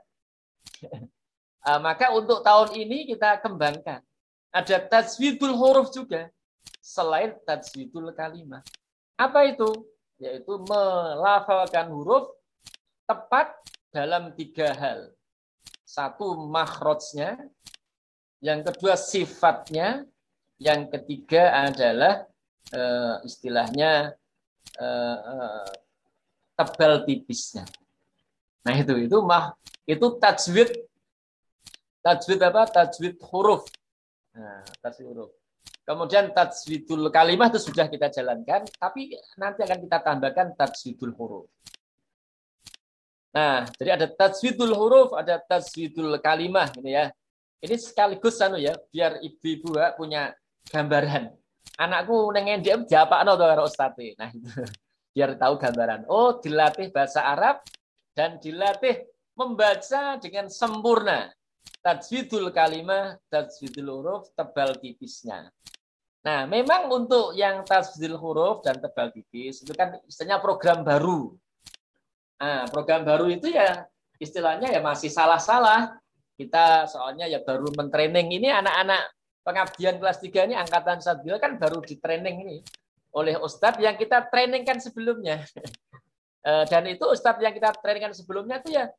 [1.62, 4.02] uh, maka untuk tahun ini kita kembangkan.
[4.50, 6.26] Ada tajwidul huruf juga
[6.82, 8.66] selain tajwidul kalimat.
[9.18, 9.68] Apa itu?
[10.22, 12.30] Yaitu melafalkan huruf
[13.08, 13.58] tepat
[13.90, 15.12] dalam tiga hal.
[15.82, 17.36] Satu makhrajnya,
[18.40, 20.06] yang kedua sifatnya,
[20.56, 22.24] yang ketiga adalah
[22.72, 24.14] uh, istilahnya
[24.78, 25.70] uh, uh,
[26.56, 27.66] tebal tipisnya.
[28.62, 30.70] Nah itu itu mah itu tajwid
[32.00, 32.62] tajwid apa?
[32.70, 33.66] Tajwid huruf.
[34.32, 35.32] Nah, tajwid huruf.
[35.82, 41.50] Kemudian tajwidul kalimah itu sudah kita jalankan, tapi nanti akan kita tambahkan tajwidul huruf.
[43.34, 47.10] Nah, jadi ada tajwidul huruf, ada tajwidul kalimah ini ya.
[47.62, 50.34] Ini sekaligus anu ya, biar ibu-ibu punya
[50.70, 51.34] gambaran.
[51.78, 54.18] Anakku neng NDM diapakno to karo ustadz.
[54.18, 54.50] Nah, itu
[55.14, 56.06] biar tahu gambaran.
[56.06, 57.62] Oh, dilatih bahasa Arab,
[58.12, 61.32] dan dilatih membaca dengan sempurna.
[61.82, 65.50] Tajwidul kalimah, tajwidul huruf, tebal tipisnya.
[66.22, 71.34] Nah, memang untuk yang tajwidul huruf dan tebal tipis itu kan istilahnya program baru.
[72.38, 73.90] Nah, program baru itu ya
[74.22, 75.98] istilahnya ya masih salah-salah.
[76.38, 79.10] Kita soalnya ya baru mentraining ini anak-anak
[79.42, 82.58] pengabdian kelas 3 ini angkatan Sadbil kan baru di training ini
[83.12, 85.42] oleh Ustadz yang kita training kan sebelumnya.
[86.42, 88.90] Eh, dan itu Ustadz yang kita trainingkan sebelumnya itu ya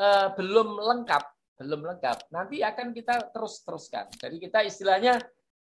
[0.00, 1.20] uh, belum lengkap,
[1.58, 2.30] belum lengkap.
[2.30, 4.06] Nanti akan kita terus teruskan.
[4.14, 5.18] Jadi kita istilahnya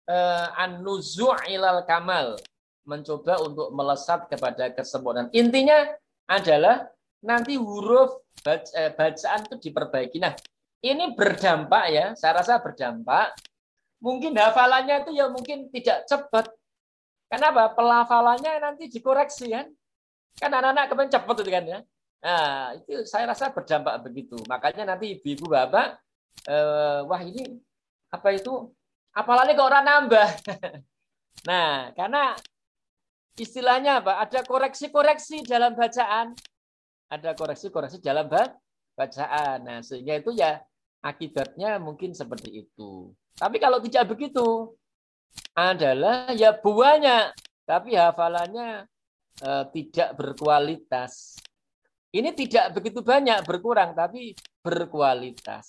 [0.08, 2.40] uh, an-nuzu' ilal kamal,
[2.88, 5.28] mencoba untuk melesat kepada kesempurnaan.
[5.36, 5.92] Intinya
[6.28, 6.88] adalah
[7.20, 10.18] nanti huruf baca, bacaan itu diperbaiki.
[10.24, 10.34] Nah,
[10.84, 13.36] ini berdampak ya, saya rasa berdampak.
[14.04, 16.52] Mungkin hafalannya itu ya mungkin tidak cepat.
[17.32, 17.72] Kenapa?
[17.72, 19.72] Pelafalannya nanti dikoreksi kan.
[20.36, 21.80] Kan anak-anak kepen cepat itu kan ya.
[22.24, 24.40] Nah, itu saya rasa berdampak begitu.
[24.48, 26.00] Makanya nanti ibu-ibu bapak,
[26.48, 27.60] eh, wah ini
[28.08, 28.72] apa itu?
[29.12, 30.30] Apalagi kok orang nambah.
[31.50, 32.34] nah, karena
[33.36, 34.24] istilahnya apa?
[34.24, 36.32] Ada koreksi-koreksi dalam bacaan.
[37.12, 38.32] Ada koreksi-koreksi dalam
[38.96, 39.58] bacaan.
[39.68, 40.64] Nah, sehingga itu ya
[41.04, 43.12] akibatnya mungkin seperti itu.
[43.36, 44.72] Tapi kalau tidak begitu,
[45.54, 47.34] adalah ya buahnya,
[47.66, 48.88] tapi hafalannya
[49.44, 51.38] eh, tidak berkualitas.
[52.14, 55.66] Ini tidak begitu banyak berkurang, tapi berkualitas.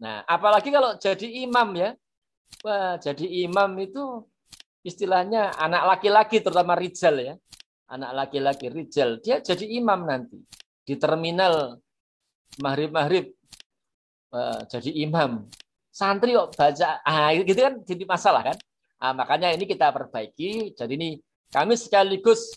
[0.00, 1.92] Nah, apalagi kalau jadi imam ya,
[2.64, 4.24] wah jadi imam itu
[4.80, 7.34] istilahnya anak laki-laki terutama rijal ya,
[7.92, 10.40] anak laki-laki rijal, dia jadi imam nanti
[10.88, 11.76] di terminal
[12.56, 13.28] maghrib-maghrib
[14.72, 15.44] jadi imam.
[15.92, 18.56] Santri kok baca, ah gitu kan jadi masalah kan.
[18.98, 20.74] Nah, makanya ini kita perbaiki.
[20.74, 21.10] Jadi ini
[21.50, 22.54] kami sekaligus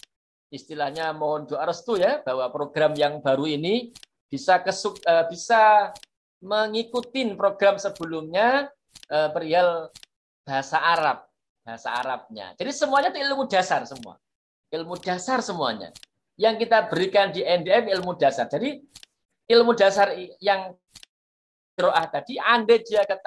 [0.52, 3.96] istilahnya mohon doa restu ya bahwa program yang baru ini
[4.28, 5.96] bisa kesuk, uh, bisa
[6.44, 8.68] mengikuti program sebelumnya
[9.08, 9.88] uh, perihal
[10.44, 11.24] bahasa Arab,
[11.64, 12.52] bahasa Arabnya.
[12.60, 14.20] Jadi semuanya itu ilmu dasar semua.
[14.72, 15.96] Ilmu dasar semuanya.
[16.36, 18.52] Yang kita berikan di NDM ilmu dasar.
[18.52, 18.84] Jadi
[19.52, 20.12] ilmu dasar
[20.44, 20.76] yang
[21.76, 23.18] kiroah tadi, andai dia ke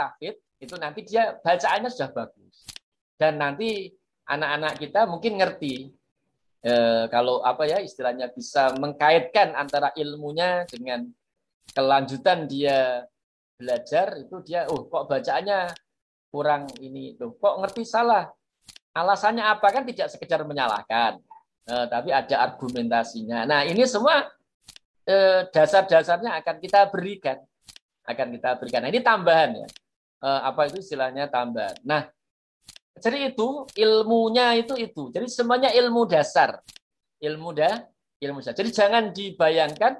[0.60, 2.64] itu nanti dia bacaannya sudah bagus.
[3.14, 3.92] Dan nanti
[4.24, 5.92] anak-anak kita mungkin ngerti
[6.64, 11.04] eh, kalau apa ya istilahnya bisa mengkaitkan antara ilmunya dengan
[11.76, 13.04] kelanjutan dia
[13.54, 15.70] belajar itu dia oh kok bacaannya
[16.32, 18.26] kurang ini tuh kok ngerti salah
[18.96, 21.20] alasannya apa kan tidak sekedar menyalahkan
[21.68, 24.26] eh, tapi ada argumentasinya nah ini semua
[25.06, 27.38] eh, dasar-dasarnya akan kita berikan
[28.04, 28.84] akan kita berikan.
[28.84, 29.68] Nah, ini tambahan ya.
[30.24, 31.76] Eh, apa itu istilahnya tambahan.
[31.84, 32.08] Nah,
[32.98, 35.10] jadi itu ilmunya itu itu.
[35.10, 36.62] Jadi semuanya ilmu dasar.
[37.18, 37.82] Ilmu dah,
[38.22, 38.54] ilmu dasar.
[38.54, 39.98] Jadi jangan dibayangkan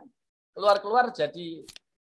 [0.55, 1.67] keluar-keluar jadi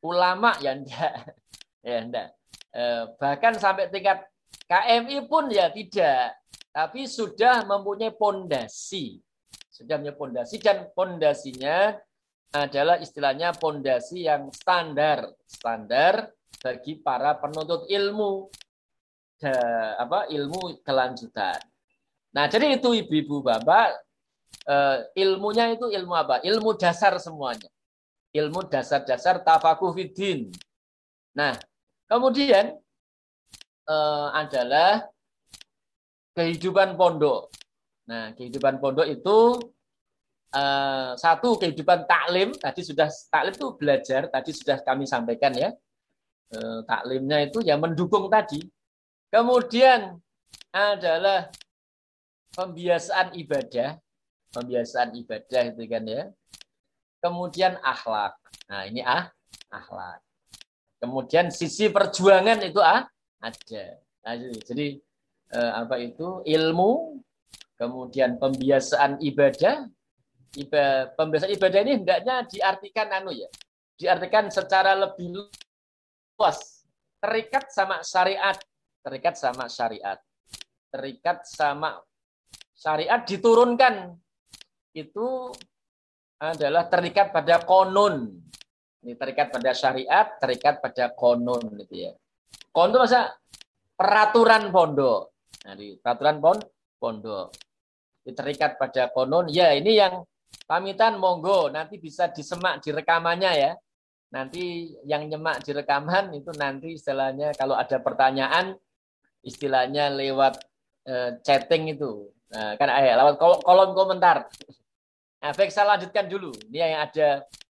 [0.03, 1.13] ulama ya enggak.
[1.79, 2.35] Ya enggak.
[2.75, 4.27] Eh, bahkan sampai tingkat
[4.67, 6.35] KMI pun ya tidak.
[6.75, 9.23] Tapi sudah mempunyai pondasi.
[9.71, 11.95] Sudah mempunyai pondasi dan pondasinya
[12.51, 18.51] adalah istilahnya pondasi yang standar, standar bagi para penuntut ilmu
[19.99, 21.59] apa ilmu kelanjutan.
[22.35, 23.97] Nah, jadi itu ibu-ibu bapak
[24.67, 26.43] eh, ilmunya itu ilmu apa?
[26.43, 27.71] Ilmu dasar semuanya.
[28.35, 30.51] Ilmu dasar-dasar tafakuh fidin.
[31.33, 31.55] Nah,
[32.05, 32.77] kemudian
[33.89, 35.07] eh, adalah
[36.35, 37.49] kehidupan pondok.
[38.09, 39.57] Nah, kehidupan pondok itu
[40.53, 45.69] uh, satu kehidupan taklim tadi sudah taklim itu belajar tadi sudah kami sampaikan ya
[46.57, 48.65] uh, taklimnya itu ya mendukung tadi
[49.33, 50.17] kemudian
[50.73, 51.49] adalah
[52.53, 53.97] pembiasaan ibadah.
[54.49, 56.23] Pembiasaan ibadah itu kan ya.
[57.21, 58.33] Kemudian akhlak.
[58.69, 59.29] Nah ini ah
[59.69, 60.21] akhlak.
[60.99, 63.05] Kemudian sisi perjuangan itu ah
[63.39, 63.83] ada.
[64.25, 64.99] Nah, jadi
[65.53, 66.43] eh, apa itu?
[66.43, 67.21] Ilmu
[67.79, 69.87] kemudian pembiasaan ibadah.
[70.49, 73.45] Ibadah, pembiasaan ibadah ini hendaknya diartikan anu ya,
[74.01, 76.81] diartikan secara lebih luas,
[77.21, 78.57] terikat sama syariat,
[79.01, 80.19] terikat sama syariat,
[80.91, 81.99] terikat sama
[82.75, 84.15] syariat diturunkan
[84.95, 85.53] itu
[86.39, 88.31] adalah terikat pada konon.
[88.99, 92.11] Ini terikat pada syariat, terikat pada konon gitu ya.
[92.71, 93.31] Konon itu masa
[93.95, 95.31] peraturan pondok.
[95.67, 96.57] Nah, peraturan pon
[96.99, 97.55] pondok.
[98.23, 99.47] Terikat pada konon.
[99.49, 100.23] Ya, ini yang
[100.69, 103.71] Pamitan monggo nanti bisa disemak di rekamannya ya.
[104.29, 108.77] Nanti yang nyemak di rekaman itu nanti istilahnya kalau ada pertanyaan
[109.43, 110.59] istilahnya lewat
[111.07, 112.29] uh, chatting itu.
[112.49, 114.49] Nah, kan ayah lewat kolom komentar.
[115.39, 116.51] Nah, baik saya lanjutkan dulu.
[116.67, 117.29] Ini yang ada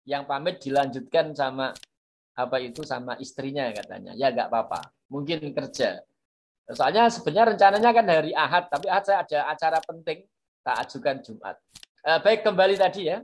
[0.07, 1.75] yang pamit dilanjutkan sama
[2.33, 4.17] apa itu sama istrinya katanya.
[4.17, 4.89] Ya nggak apa-apa.
[5.11, 6.01] Mungkin kerja.
[6.71, 10.23] Soalnya sebenarnya rencananya kan hari Ahad, tapi Ahad saya ada acara penting
[10.63, 11.55] tak ajukan Jumat.
[12.01, 13.19] Uh, baik kembali tadi ya.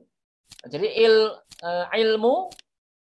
[0.68, 1.16] Jadi il,
[1.64, 2.52] uh, ilmu,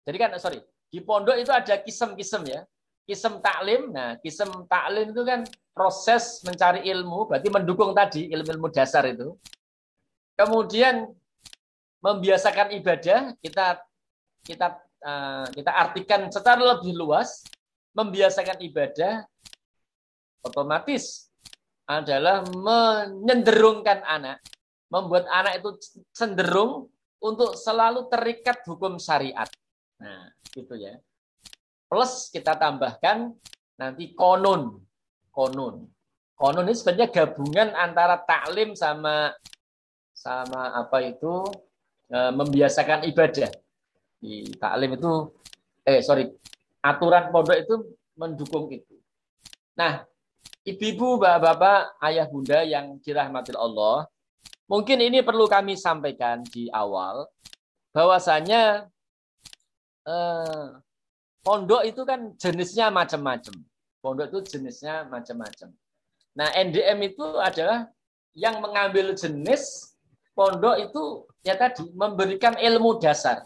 [0.05, 0.61] jadi kan sorry
[0.91, 2.61] di pondok itu ada kisem-kisem ya.
[3.06, 5.41] Kisem taklim, nah kisem taklim itu kan
[5.74, 9.36] proses mencari ilmu, berarti mendukung tadi ilmu-ilmu dasar itu.
[10.38, 11.10] Kemudian
[11.99, 13.82] membiasakan ibadah, kita
[14.45, 14.68] kita
[15.06, 17.43] uh, kita artikan secara lebih luas,
[17.97, 19.26] membiasakan ibadah
[20.45, 21.30] otomatis
[21.89, 24.39] adalah menyenderungkan anak
[24.91, 25.72] membuat anak itu
[26.12, 26.91] cenderung
[27.24, 29.47] untuk selalu terikat hukum syariat.
[30.04, 30.99] Nah, gitu ya.
[31.92, 33.36] Plus kita tambahkan
[33.76, 34.80] nanti konun.
[35.28, 35.92] Konun.
[36.39, 39.36] Konun ini sebenarnya gabungan antara taklim sama
[40.16, 41.44] sama apa itu
[42.08, 43.52] e, membiasakan ibadah.
[44.24, 45.36] Di taklim itu
[45.84, 46.32] eh sorry,
[46.80, 47.76] aturan pondok itu
[48.16, 48.96] mendukung itu.
[49.76, 50.08] Nah,
[50.64, 54.08] ibu-ibu, bapak-bapak, ayah bunda yang dirahmati Allah,
[54.70, 57.28] mungkin ini perlu kami sampaikan di awal
[57.92, 58.88] bahwasanya
[60.06, 60.68] eh,
[61.46, 63.56] pondok itu kan jenisnya macam-macam.
[64.02, 65.70] Pondok itu jenisnya macam-macam.
[66.38, 67.92] Nah, NDM itu adalah
[68.34, 69.94] yang mengambil jenis
[70.32, 73.44] pondok itu ya tadi memberikan ilmu dasar.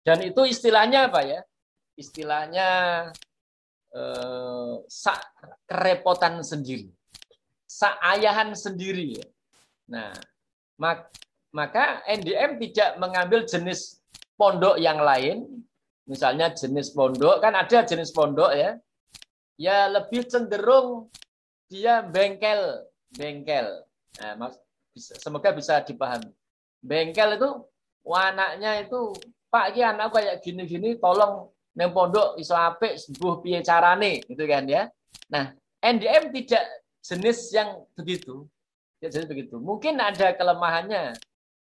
[0.00, 1.40] Dan itu istilahnya apa ya?
[1.94, 2.68] Istilahnya
[3.92, 5.20] eh, sak
[5.68, 6.88] kerepotan sendiri.
[7.68, 9.26] Sak ayahan sendiri ya.
[9.90, 10.10] Nah,
[10.80, 11.12] mak,
[11.52, 14.00] maka NDM tidak mengambil jenis
[14.40, 15.66] pondok yang lain
[16.10, 18.74] misalnya jenis pondok kan ada jenis pondok ya.
[19.54, 21.06] Ya lebih cenderung
[21.70, 23.86] dia bengkel bengkel.
[24.18, 24.58] Nah, mas,
[24.98, 26.34] semoga bisa dipahami.
[26.82, 27.50] Bengkel itu
[28.10, 29.14] anaknya itu
[29.52, 34.18] pak ini anak kayak gini-gini tolong neng pondok iso apik sebuah piye carane?
[34.26, 34.90] Gitu kan ya.
[35.30, 36.64] Nah NDM tidak
[37.04, 38.50] jenis yang begitu.
[38.98, 39.62] Ya jenis begitu.
[39.62, 41.14] Mungkin ada kelemahannya.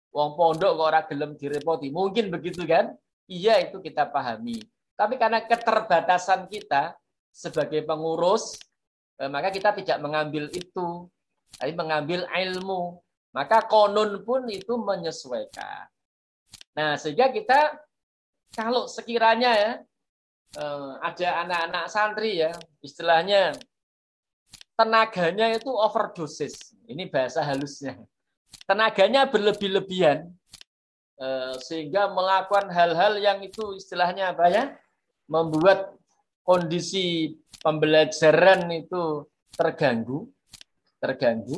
[0.10, 1.94] Wong pondok kok ora gelem direpoti.
[1.94, 2.98] Mungkin begitu kan
[3.30, 4.58] Iya itu kita pahami.
[4.98, 6.98] Tapi karena keterbatasan kita
[7.30, 8.58] sebagai pengurus,
[9.22, 11.06] eh, maka kita tidak mengambil itu.
[11.54, 12.98] Tapi mengambil ilmu.
[13.30, 15.86] Maka konun pun itu menyesuaikan.
[16.74, 17.78] Nah, sehingga kita
[18.58, 19.72] kalau sekiranya ya
[20.58, 22.52] eh, ada anak-anak santri ya,
[22.82, 23.54] istilahnya
[24.74, 26.74] tenaganya itu overdosis.
[26.90, 27.94] Ini bahasa halusnya.
[28.66, 30.34] Tenaganya berlebih-lebihan
[31.60, 34.64] sehingga melakukan hal-hal yang itu istilahnya apa ya?
[35.28, 35.94] Membuat
[36.48, 40.32] kondisi pembelajaran itu terganggu
[41.00, 41.58] terganggu.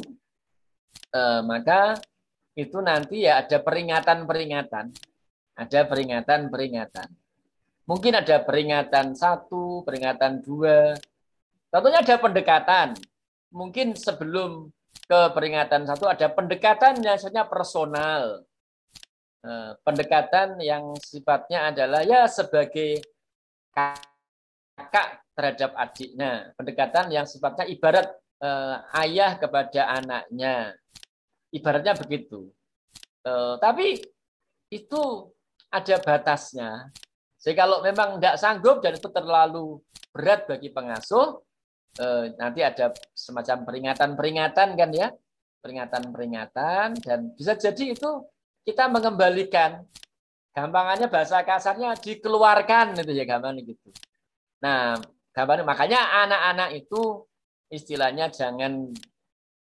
[1.11, 1.97] Eh, maka
[2.55, 4.93] itu nanti ya ada peringatan-peringatan.
[5.57, 7.09] Ada peringatan-peringatan.
[7.89, 10.95] Mungkin ada peringatan satu peringatan dua.
[11.67, 12.87] Tentunya ada pendekatan.
[13.51, 14.71] Mungkin sebelum
[15.11, 18.47] ke peringatan satu ada pendekatan biasanya personal
[19.41, 23.01] Eh, pendekatan yang sifatnya adalah ya sebagai
[23.73, 26.53] kakak terhadap adiknya.
[26.53, 28.05] Pendekatan yang sifatnya ibarat
[28.37, 30.77] eh, ayah kepada anaknya.
[31.49, 32.53] Ibaratnya begitu.
[33.25, 33.97] Eh, tapi
[34.69, 35.01] itu
[35.73, 36.93] ada batasnya.
[37.41, 39.81] Jadi kalau memang tidak sanggup dan itu terlalu
[40.13, 41.41] berat bagi pengasuh,
[41.97, 45.09] eh, nanti ada semacam peringatan-peringatan kan ya,
[45.65, 48.11] peringatan-peringatan dan bisa jadi itu
[48.65, 49.81] kita mengembalikan
[50.51, 53.89] gampangannya bahasa kasarnya dikeluarkan itu ya gampang gitu.
[54.61, 54.99] Nah,
[55.31, 57.25] gambarnya makanya anak-anak itu
[57.71, 58.91] istilahnya jangan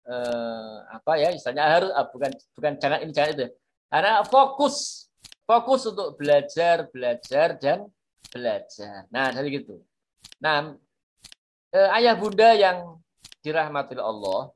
[0.09, 3.47] eh, apa ya istilahnya harus ah, bukan bukan jangan ini jangan itu.
[3.91, 5.07] Karena fokus
[5.45, 7.87] fokus untuk belajar, belajar dan
[8.31, 9.05] belajar.
[9.13, 9.83] Nah, dari gitu.
[10.41, 10.73] Nah,
[11.77, 12.99] eh, ayah bunda yang
[13.45, 14.53] dirahmati Allah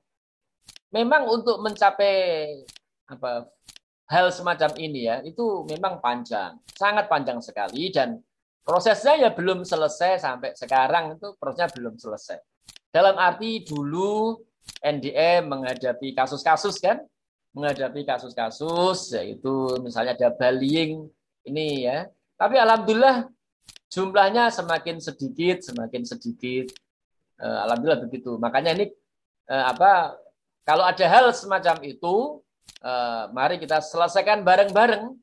[0.92, 2.62] memang untuk mencapai
[3.10, 3.48] apa
[4.08, 8.20] hal semacam ini ya itu memang panjang, sangat panjang sekali dan
[8.64, 12.40] prosesnya ya belum selesai sampai sekarang itu prosesnya belum selesai.
[12.92, 14.38] Dalam arti dulu
[14.80, 17.00] NDM menghadapi kasus-kasus kan,
[17.56, 21.08] menghadapi kasus-kasus yaitu misalnya ada bullying
[21.44, 22.08] ini ya.
[22.34, 23.28] Tapi alhamdulillah
[23.92, 26.72] jumlahnya semakin sedikit, semakin sedikit.
[27.38, 28.36] Eh, alhamdulillah begitu.
[28.40, 28.86] Makanya ini
[29.50, 30.18] eh, apa
[30.64, 32.40] kalau ada hal semacam itu
[32.84, 35.14] uh, mari kita selesaikan bareng-bareng.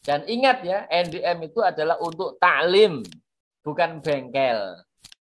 [0.00, 3.04] Dan ingat ya, NDM itu adalah untuk taklim,
[3.60, 4.80] bukan bengkel.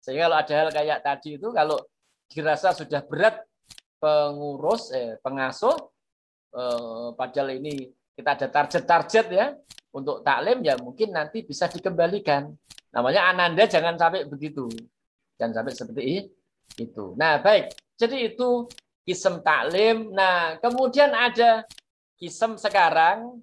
[0.02, 1.78] Sehingga kalau ada hal kayak tadi itu, kalau
[2.26, 3.46] dirasa sudah berat
[4.02, 5.74] pengurus, eh, pengasuh,
[6.50, 7.86] eh, padahal ini
[8.18, 9.54] kita ada target-target ya,
[9.94, 12.52] untuk taklim ya mungkin nanti bisa dikembalikan.
[12.92, 14.68] Namanya ananda jangan sampai begitu.
[15.40, 16.02] Jangan sampai seperti
[16.80, 17.16] itu.
[17.16, 17.72] Nah, baik.
[17.96, 18.68] Jadi itu
[19.06, 20.10] kisem taklim.
[20.10, 21.62] Nah, kemudian ada
[22.18, 23.38] kisem sekarang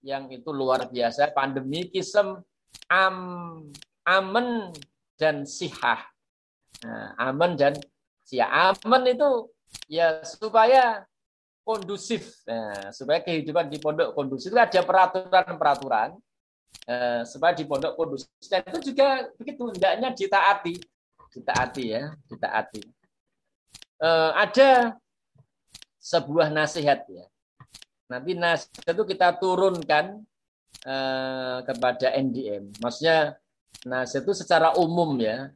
[0.00, 2.38] yang itu luar biasa pandemi kisem
[2.86, 3.16] am
[4.06, 4.70] amen
[5.18, 6.00] dan sihah.
[6.86, 7.74] Nah, amen dan
[8.24, 8.72] sihah.
[8.72, 9.50] Amen itu
[9.90, 11.04] ya supaya
[11.66, 12.40] kondusif.
[12.46, 16.16] Nah, supaya kehidupan di pondok kondusif itu ada peraturan-peraturan
[16.86, 18.30] eh, supaya di pondok kondusif.
[18.46, 20.74] Dan itu juga begitu hendaknya ditaati,
[21.34, 22.99] ditaati ya, ditaati
[24.00, 24.96] eh, ada
[26.00, 27.26] sebuah nasihat ya.
[28.10, 30.24] Nanti nasihat itu kita turunkan
[30.84, 32.74] eh, kepada NDM.
[32.80, 33.36] Maksudnya
[33.86, 35.52] nasihat itu secara umum ya,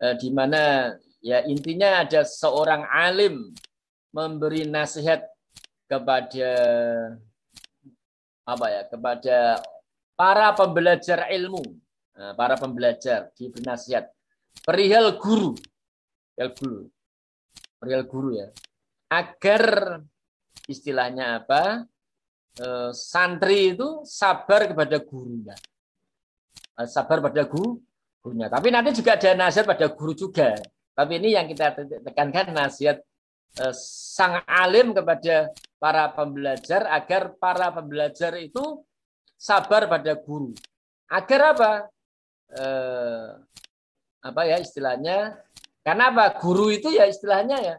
[0.00, 3.54] eh, di mana ya intinya ada seorang alim
[4.10, 5.26] memberi nasihat
[5.86, 6.50] kepada
[8.42, 9.38] apa ya kepada
[10.18, 11.62] para pembelajar ilmu,
[12.16, 14.10] nah, para pembelajar di nasihat.
[14.62, 15.56] Perihal guru,
[16.36, 16.80] perihal guru,
[17.82, 18.46] perihal guru ya,
[19.10, 19.98] agar
[20.70, 21.82] istilahnya apa
[22.62, 25.58] eh, santri itu sabar kepada gurunya
[26.72, 27.76] Eh, sabar pada guru,
[28.24, 28.48] gurunya.
[28.48, 30.56] Tapi nanti juga ada nasihat pada guru juga.
[30.96, 32.96] Tapi ini yang kita tekankan nasihat
[33.60, 38.80] eh, sang alim kepada para pembelajar agar para pembelajar itu
[39.36, 40.56] sabar pada guru.
[41.12, 41.72] Agar apa?
[42.56, 43.28] Eh,
[44.22, 45.36] apa ya istilahnya?
[45.82, 46.38] Karena apa?
[46.38, 47.76] Guru itu ya istilahnya ya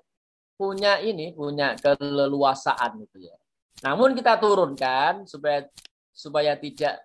[0.53, 3.35] punya ini, punya keleluasaan itu ya.
[3.83, 5.67] Namun kita turunkan supaya
[6.13, 7.03] supaya tidak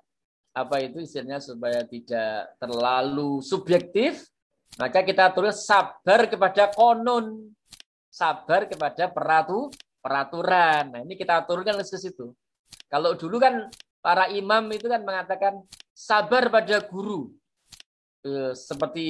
[0.54, 4.26] apa itu istilahnya supaya tidak terlalu subjektif,
[4.78, 7.50] maka kita tulis sabar kepada konon,
[8.10, 9.70] sabar kepada peratu
[10.02, 10.94] peraturan.
[10.94, 12.34] Nah, ini kita turunkan ke situ.
[12.86, 13.66] Kalau dulu kan
[13.98, 15.62] para imam itu kan mengatakan
[15.94, 17.34] sabar pada guru.
[18.22, 19.06] Eh, seperti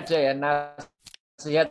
[0.00, 1.68] ada ya nasihat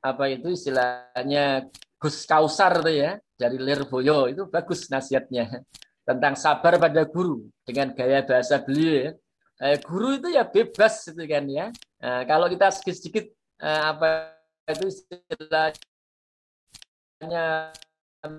[0.00, 1.68] apa itu istilahnya
[2.00, 5.60] Gus Kausar itu ya dari Lirboyo itu bagus nasihatnya
[6.08, 9.12] tentang sabar pada guru dengan gaya bahasa beliau ya.
[9.60, 11.68] Eh, guru itu ya bebas itu kan ya.
[12.00, 13.28] Nah, kalau kita sedikit-sedikit
[13.60, 14.32] eh, apa
[14.72, 15.76] itu istilahnya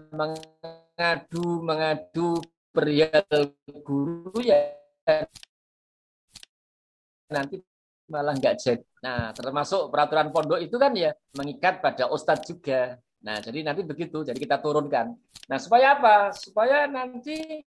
[0.10, 2.42] mengadu mengadu
[2.74, 3.54] perihal
[3.86, 4.74] guru ya
[7.30, 7.62] nanti
[8.12, 8.84] malah nggak jadi.
[9.02, 13.00] Nah, termasuk peraturan pondok itu kan ya mengikat pada ustadz juga.
[13.24, 14.22] Nah, jadi nanti begitu.
[14.28, 15.16] Jadi kita turunkan.
[15.48, 16.36] Nah, supaya apa?
[16.36, 17.64] Supaya nanti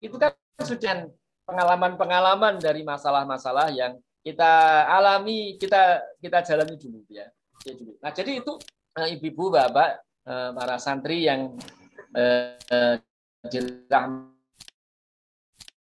[0.00, 0.32] itu kan
[0.62, 1.10] sudah
[1.46, 7.30] pengalaman-pengalaman dari masalah-masalah yang kita alami, kita kita jalani dulu ya.
[8.02, 8.58] Nah, jadi itu
[8.98, 11.54] eh, ibu-ibu, bapak, eh, para santri yang
[12.14, 12.98] eh,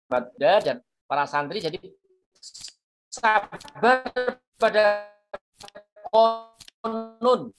[0.07, 1.79] dirahmat dan para santri jadi
[3.11, 4.07] sabar
[4.57, 5.11] pada
[6.11, 7.51] konun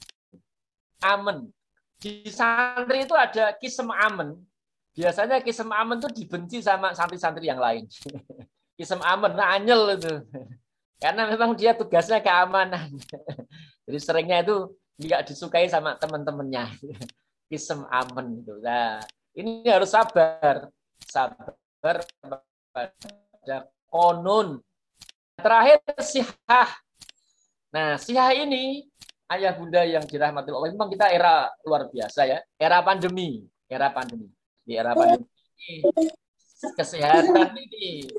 [1.04, 1.52] amen.
[1.98, 4.38] Di santri itu ada kisem amen.
[4.94, 7.86] Biasanya kisem amen itu dibenci sama santri-santri yang lain.
[8.78, 10.14] kisem amen, nah anyel itu.
[11.02, 12.90] Karena memang dia tugasnya keamanan.
[13.86, 16.74] Jadi seringnya itu tidak disukai sama teman-temannya.
[17.50, 18.58] Kisem amen itu.
[18.62, 19.02] Nah,
[19.38, 20.70] ini harus sabar.
[21.06, 23.58] Sabar pada
[23.88, 24.62] konun
[25.38, 26.70] Terakhir sihah.
[27.70, 28.90] Nah, sihah ini
[29.30, 30.74] ayah bunda yang dirahmati Allah.
[30.74, 34.34] Memang kita era luar biasa ya, era pandemi, era pandemi.
[34.66, 35.86] Di era pandemi
[36.58, 38.10] kesehatan ini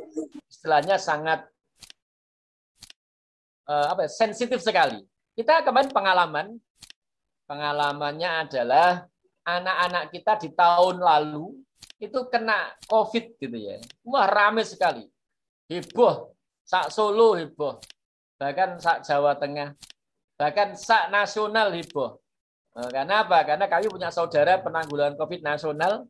[0.46, 1.42] istilahnya sangat
[3.66, 5.02] uh, apa ya, sensitif sekali.
[5.34, 6.46] Kita kemarin pengalaman
[7.50, 9.10] pengalamannya adalah
[9.42, 11.66] anak-anak kita di tahun lalu
[11.98, 13.78] itu kena COVID gitu ya.
[14.06, 15.06] Wah, rame sekali.
[15.68, 16.38] Heboh
[16.68, 17.80] sak Solo heboh,
[18.36, 19.72] bahkan sak Jawa Tengah,
[20.36, 22.20] bahkan sak nasional heboh.
[22.76, 23.40] Eh, karena apa?
[23.48, 26.04] Karena kami punya saudara penanggulangan COVID nasional,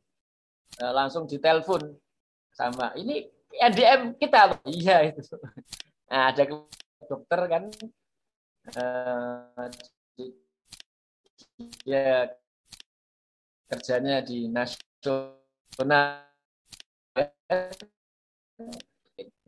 [0.83, 1.95] eh, langsung ditelepon
[2.51, 3.23] sama ini
[3.55, 5.39] NDM kita Iya itu.
[6.11, 6.43] Nah, ada
[7.07, 7.63] dokter kan,
[11.87, 12.35] ya
[13.71, 15.39] kerjanya di nasional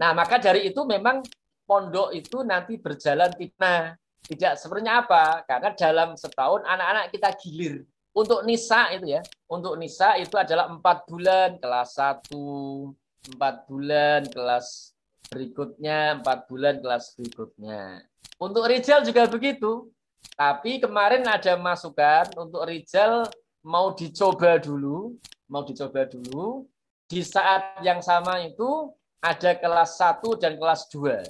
[0.01, 1.21] Nah, maka dari itu memang
[1.69, 5.43] pondok itu nanti berjalan tidak tidak sebenarnya apa?
[5.47, 7.83] Karena dalam setahun anak-anak kita gilir.
[8.11, 12.91] Untuk nisa itu ya, untuk nisa itu adalah empat bulan kelas satu,
[13.35, 14.99] empat bulan kelas
[15.31, 18.03] berikutnya, empat bulan kelas berikutnya.
[18.41, 19.91] Untuk Rijal juga begitu.
[20.35, 23.31] Tapi kemarin ada masukan untuk Rijal
[23.63, 25.15] mau dicoba dulu,
[25.51, 26.65] mau dicoba dulu.
[27.11, 31.27] Di saat yang sama itu ada kelas 1 dan kelas 2.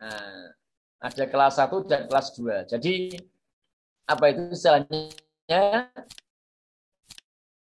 [0.00, 0.56] Nah,
[1.04, 2.64] ada kelas 1 dan kelas 2.
[2.64, 3.20] Jadi
[4.08, 5.92] apa itu istilahnya?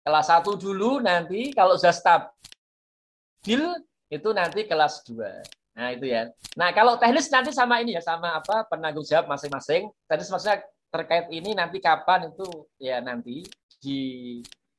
[0.02, 3.62] Kelas 1 dulu nanti kalau sudah stabil
[4.10, 5.78] itu nanti kelas 2.
[5.78, 6.26] Nah, itu ya.
[6.58, 9.86] Nah, kalau teknis nanti sama ini ya, sama apa penanggung jawab masing-masing.
[10.10, 13.46] Tadi maksudnya terkait ini nanti kapan itu ya nanti
[13.78, 14.00] di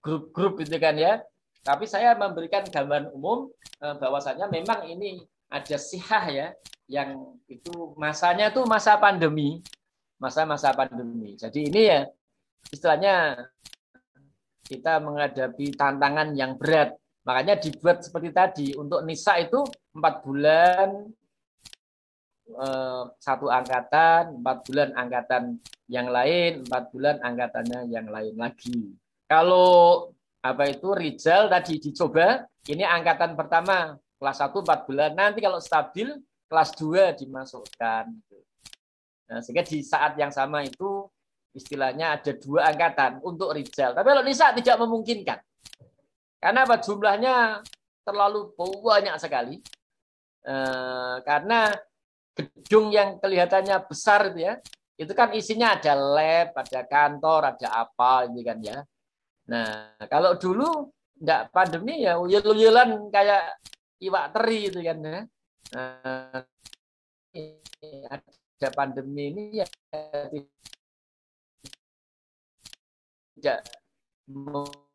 [0.01, 1.21] grup-grup itu kan ya
[1.61, 5.21] tapi saya memberikan gambaran umum eh, bahwasanya memang ini
[5.51, 6.47] ada sihah ya
[6.89, 9.61] yang itu masanya itu masa pandemi,
[10.17, 11.37] masa-masa pandemi.
[11.37, 12.01] Jadi ini ya
[12.73, 13.45] istilahnya
[14.65, 16.97] kita menghadapi tantangan yang berat.
[17.21, 19.61] Makanya dibuat seperti tadi untuk nisa itu
[19.93, 20.87] empat bulan
[22.57, 25.43] eh, satu angkatan, empat bulan angkatan
[25.85, 28.97] yang lain, empat bulan angkatannya yang lain lagi.
[29.31, 30.11] Kalau
[30.43, 35.11] apa itu Rizal tadi dicoba, ini angkatan pertama kelas 1 4 bulan.
[35.15, 36.11] Nanti kalau stabil
[36.51, 38.11] kelas 2 dimasukkan.
[39.31, 41.07] Nah, sehingga di saat yang sama itu
[41.55, 43.95] istilahnya ada dua angkatan untuk Rizal.
[43.95, 45.39] Tapi kalau Nisa tidak memungkinkan.
[46.43, 46.83] Karena apa?
[46.83, 47.63] Jumlahnya
[48.03, 49.63] terlalu banyak sekali.
[50.43, 51.71] Eh, karena
[52.35, 54.53] gedung yang kelihatannya besar itu ya,
[54.99, 58.83] itu kan isinya ada lab, ada kantor, ada apa ini kan ya.
[59.51, 63.59] Nah, kalau dulu enggak pandemi ya uyel-uyelan kayak
[63.99, 65.27] iwak teri itu kan ya.
[65.75, 66.39] Nah,
[68.11, 69.67] ada pandemi ini ya
[73.35, 73.59] tidak
[74.31, 74.87] mungkin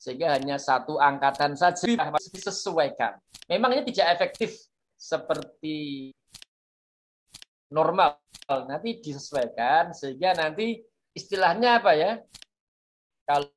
[0.00, 3.20] sehingga hanya satu angkatan saja masih disesuaikan.
[3.52, 4.56] Memang ini tidak efektif
[4.96, 6.08] seperti
[7.68, 8.16] normal.
[8.48, 10.80] Nanti disesuaikan sehingga nanti
[11.12, 12.16] istilahnya apa ya?
[13.28, 13.52] Kalau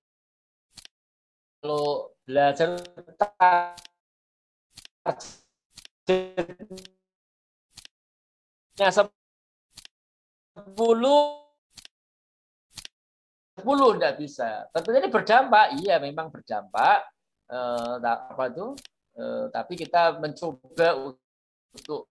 [2.27, 2.75] belajar
[8.73, 8.89] Nah,
[10.57, 11.42] sepuluh
[13.53, 14.65] sepuluh tidak bisa.
[14.73, 17.05] Tentunya ini berdampak, iya memang berdampak.
[17.49, 18.73] Eh, apa itu?
[19.13, 21.13] Eh, tapi kita mencoba
[21.73, 22.09] untuk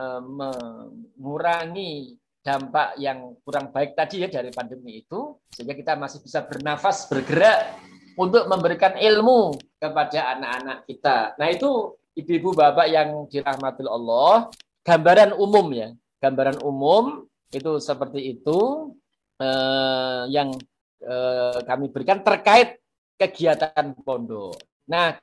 [0.00, 6.40] eh, mengurangi dampak yang kurang baik tadi ya dari pandemi itu, sehingga kita masih bisa
[6.48, 7.76] bernafas, bergerak
[8.16, 11.36] untuk memberikan ilmu kepada anak-anak kita.
[11.36, 14.48] Nah itu ibu-ibu bapak yang dirahmati Allah,
[14.80, 15.92] gambaran umum ya,
[16.24, 18.90] gambaran umum itu seperti itu
[19.38, 20.54] eh, yang
[21.02, 22.78] eh, kami berikan terkait
[23.18, 24.58] kegiatan pondok.
[24.86, 25.18] Nah,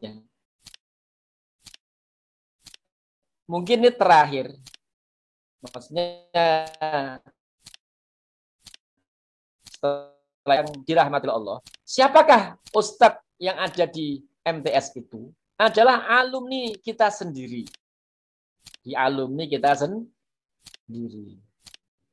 [0.00, 0.12] ya.
[3.48, 4.52] mungkin ini terakhir,
[5.64, 6.28] maksudnya
[9.68, 17.66] setelah yang dirahmati Allah, siapakah ustadz yang ada di MTS itu adalah alumni kita sendiri.
[18.82, 21.38] Di alumni kita sendiri.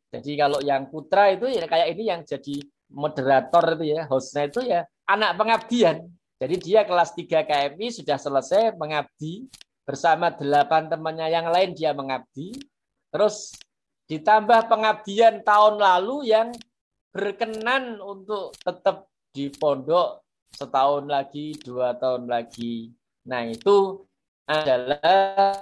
[0.09, 2.57] Jadi kalau yang putra itu ya kayak ini yang jadi
[2.89, 6.09] moderator itu ya, hostnya itu ya anak pengabdian.
[6.39, 9.45] Jadi dia kelas 3 KMI sudah selesai mengabdi
[9.83, 12.55] bersama delapan temannya yang lain dia mengabdi.
[13.09, 13.53] Terus
[14.09, 16.49] ditambah pengabdian tahun lalu yang
[17.13, 22.89] berkenan untuk tetap di pondok setahun lagi, dua tahun lagi.
[23.29, 24.01] Nah itu
[24.49, 25.53] adalah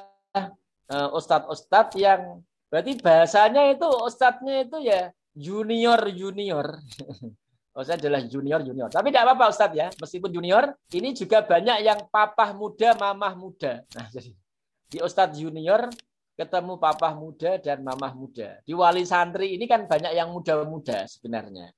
[0.88, 6.68] uh, ustadz-ustadz yang Berarti bahasanya itu ustadznya itu ya junior junior.
[7.78, 8.90] Ustadz adalah junior junior.
[8.90, 13.86] Tapi tidak apa-apa Ustadz ya, meskipun junior, ini juga banyak yang papah muda, mamah muda.
[13.94, 14.34] Nah, jadi
[14.90, 15.86] di Ustadz junior
[16.34, 18.58] ketemu papah muda dan mamah muda.
[18.66, 21.70] Di wali santri ini kan banyak yang muda-muda sebenarnya.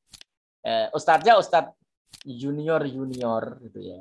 [0.63, 1.75] Eh, Ustadznya Ustadz
[2.23, 3.99] junior junior gitu ya.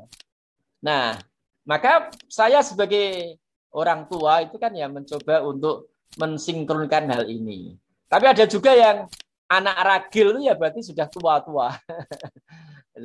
[0.86, 1.18] Nah,
[1.66, 3.38] maka saya sebagai
[3.74, 7.76] orang tua itu kan ya mencoba untuk mensinkronkan hal ini.
[8.08, 9.04] Tapi ada juga yang
[9.48, 11.76] anak ragil itu ya berarti sudah tua-tua.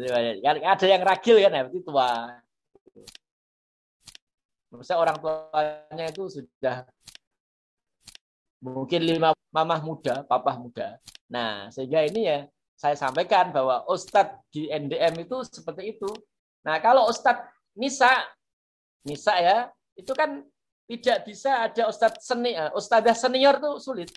[0.73, 2.09] ada yang ragil kan ya berarti tua.
[4.73, 6.77] Maksudnya orang tuanya itu sudah
[8.63, 10.97] mungkin lima mamah muda, papah muda.
[11.29, 16.09] Nah, sehingga ini ya saya sampaikan bahwa Ustadz di NDM itu seperti itu.
[16.65, 17.47] Nah, kalau Ustadz
[17.77, 18.09] Nisa,
[19.05, 19.57] Nisa ya,
[19.93, 20.41] itu kan
[20.87, 24.11] tidak bisa ada ustadz seni, eh, ustadzah senior tuh sulit.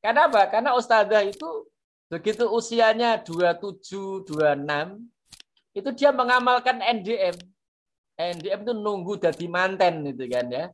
[0.00, 0.48] Karena apa?
[0.48, 1.68] Karena ustadzah itu
[2.08, 5.04] begitu usianya 27, 26,
[5.76, 7.36] itu dia mengamalkan NDM.
[8.18, 10.66] NDM itu nunggu jadi manten gitu kan ya.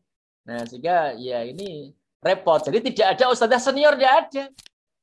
[0.45, 2.61] Nah, sehingga ya ini repot.
[2.63, 4.45] Jadi tidak ada ustadzah senior, tidak ada.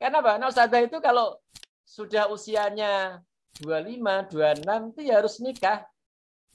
[0.01, 0.29] Karena apa?
[0.38, 1.38] Karena ustadzah itu kalau
[1.86, 3.21] sudah usianya
[3.59, 5.86] 25, 26 itu ya harus nikah.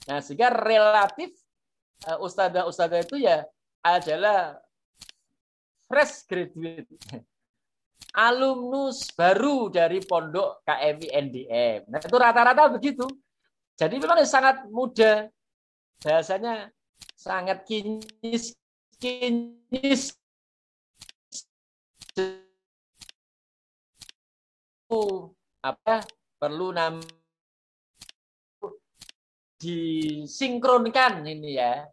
[0.09, 1.31] Nah, sehingga relatif
[2.07, 3.47] uh, ustadzah-ustadzah itu ya
[3.81, 4.57] adalah
[5.87, 6.91] fresh graduate.
[8.17, 11.79] Alumnus baru dari pondok KMI NDM.
[11.85, 13.05] Nah, itu rata-rata begitu.
[13.77, 15.29] Jadi memang sangat muda.
[16.01, 16.73] Bahasanya
[17.13, 18.57] sangat kinis
[18.97, 20.17] kinis
[25.61, 26.01] apa
[26.41, 27.01] perlu nam
[29.61, 31.85] disinkronkan ini ya.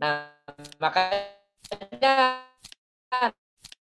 [0.00, 0.32] Nah,
[0.80, 2.40] makanya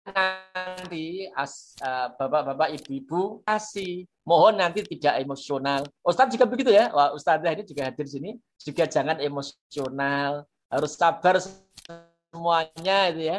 [0.05, 5.81] nanti as, uh, bapak-bapak ibu-ibu kasih mohon nanti tidak emosional.
[6.05, 6.93] Ustadz juga begitu ya.
[6.93, 13.37] Wah, Ustadz ini juga hadir sini juga jangan emosional, harus sabar semuanya itu ya.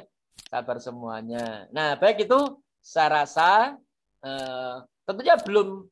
[0.51, 1.71] Sabar semuanya.
[1.71, 3.79] Nah, baik itu saya rasa
[4.27, 5.87] uh, tentunya belum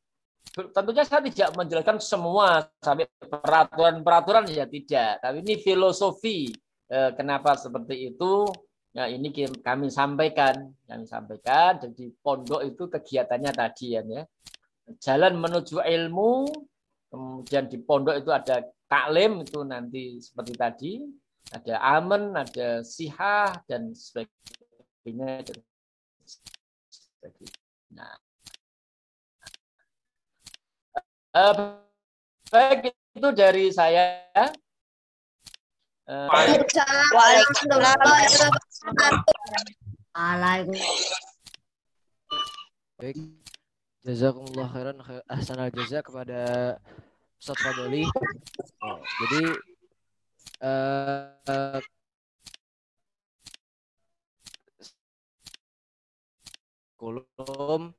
[0.53, 6.53] tentunya saya tidak menjelaskan semua sampai peraturan-peraturan ya tidak, tapi ini filosofi
[6.93, 8.47] uh, kenapa seperti itu
[8.93, 9.33] Ya, ini
[9.65, 11.81] kami sampaikan, kami sampaikan.
[11.81, 14.05] Jadi pondok itu kegiatannya tadi ya.
[15.01, 16.45] Jalan menuju ilmu,
[17.09, 20.93] kemudian di pondok itu ada taklim itu nanti seperti tadi,
[21.49, 25.41] ada amen, ada sihah dan sebagainya.
[27.97, 28.13] Nah,
[31.33, 31.81] uh,
[32.53, 34.29] baik itu dari saya.
[43.01, 43.17] Baik.
[44.03, 44.99] Jazakumullah khairan
[45.31, 46.41] ahsanal jaza kepada
[47.39, 48.03] Ustaz Fadoli.
[48.83, 49.43] Oh, jadi
[50.63, 51.81] uh,
[57.03, 57.91] kulum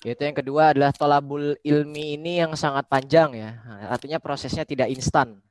[0.00, 3.50] yaitu yang kedua adalah tolabul ilmi ini yang sangat panjang ya
[3.90, 5.42] artinya prosesnya tidak instan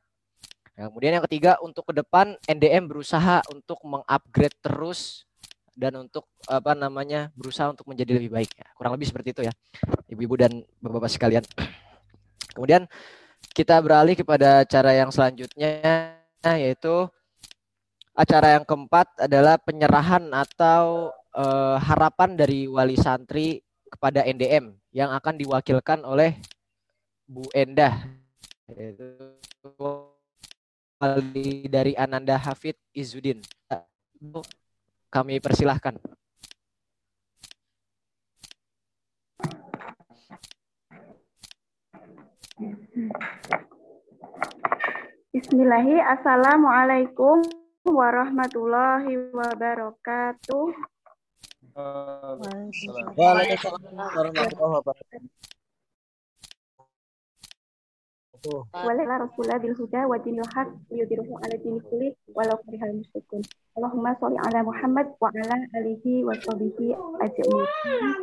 [0.79, 5.27] Ya, kemudian yang ketiga untuk ke depan NDM berusaha untuk mengupgrade terus
[5.75, 8.63] dan untuk apa namanya berusaha untuk menjadi lebih baik ya.
[8.79, 9.51] Kurang lebih seperti itu ya.
[10.07, 11.43] Ibu-ibu dan bapak-bapak sekalian.
[12.55, 12.87] Kemudian
[13.51, 16.15] kita beralih kepada cara yang selanjutnya
[16.47, 17.11] yaitu
[18.15, 25.43] acara yang keempat adalah penyerahan atau uh, harapan dari wali santri kepada NDM yang akan
[25.43, 26.39] diwakilkan oleh
[27.27, 27.99] Bu Endah
[28.71, 29.11] yaitu
[30.99, 33.39] kembali dari Ananda Hafid Izudin.
[35.07, 35.95] Kami persilahkan.
[45.31, 46.19] Bismillahirrahmanirrahim.
[46.19, 47.47] Assalamualaikum
[47.87, 50.67] warahmatullahi wabarakatuh.
[53.15, 55.48] Waalaikumsalam warahmatullahi wabarakatuh.
[58.71, 63.43] Wala Rasulullah bil huda wa dinil haq yudhiruhu ala dini kulli walau karihal musyrikun.
[63.75, 68.15] Allahumma sholli ala Muhammad wa ala alihi wa sahbihi ajma'in.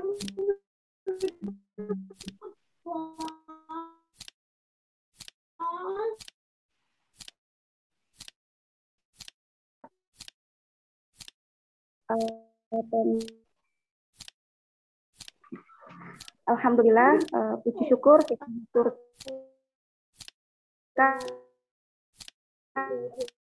[16.47, 18.97] Alhamdulillah, uh, puji syukur kita turut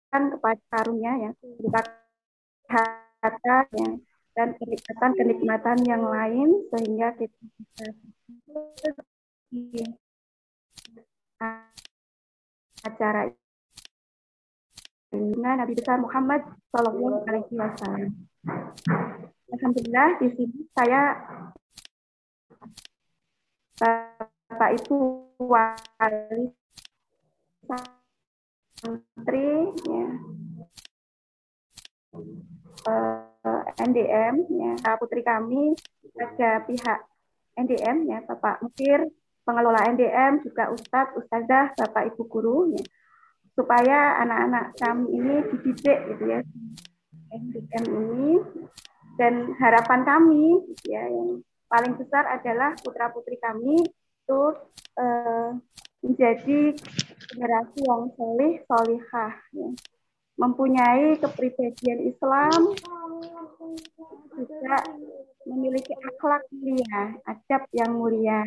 [0.09, 1.31] kan kepada karunia ya
[3.21, 3.89] kata ya
[4.33, 7.85] dan kenikmatan-kenikmatan yang lain sehingga kita bisa
[12.81, 13.29] acara
[15.13, 16.41] ini Nabi besar Muhammad
[16.73, 18.25] Shallallahu Alaihi Wasallam.
[19.53, 21.21] Alhamdulillah di sini saya
[23.77, 24.97] Bapak Ibu
[25.37, 26.62] wali
[28.79, 30.07] santri ya.
[32.83, 34.95] Eh, NDM ya.
[34.99, 35.73] Putri kami
[36.19, 36.99] ada pihak
[37.55, 38.19] NDM ya.
[38.27, 39.07] Bapak Mukir
[39.43, 42.83] pengelola NDM juga Ustadz Ustazah Bapak Ibu guru ya.
[43.53, 46.39] Supaya anak-anak kami ini dididik gitu ya
[47.31, 48.31] NDM ini.
[49.13, 50.57] Dan harapan kami
[50.89, 53.77] ya yang paling besar adalah putra putri kami
[54.23, 54.41] itu
[54.97, 55.53] uh,
[56.01, 56.73] menjadi
[57.33, 59.69] generasi yang solih solihah ya.
[60.37, 62.77] mempunyai kepribadian Islam
[64.37, 64.77] juga
[65.49, 68.41] memiliki akhlak mulia adab yang mulia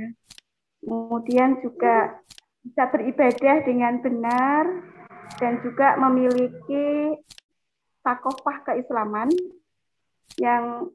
[0.83, 2.23] kemudian juga
[2.63, 4.65] bisa beribadah dengan benar
[5.39, 7.15] dan juga memiliki
[8.03, 9.31] takofah keislaman
[10.39, 10.91] yang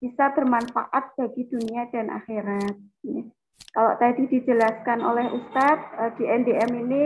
[0.00, 2.76] bisa bermanfaat bagi dunia dan akhirat.
[3.04, 3.24] Ya.
[3.76, 7.02] Kalau tadi dijelaskan oleh Ustadz, eh, di NDM ini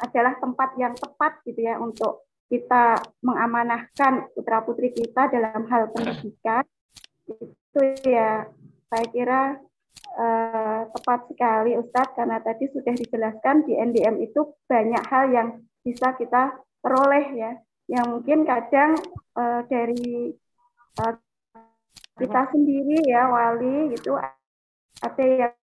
[0.00, 6.64] adalah tempat yang tepat gitu ya untuk kita mengamanahkan putra-putri kita dalam hal pendidikan.
[7.24, 8.44] Itu ya
[8.92, 9.40] saya kira
[10.20, 15.48] eh, tepat sekali Ustadz karena tadi sudah dijelaskan di NDM itu banyak hal yang
[15.80, 17.52] bisa kita peroleh ya.
[17.88, 19.00] Yang mungkin kadang
[19.40, 20.36] eh, dari
[21.00, 21.14] eh,
[22.20, 24.20] kita sendiri ya wali gitu
[25.00, 25.61] ada yang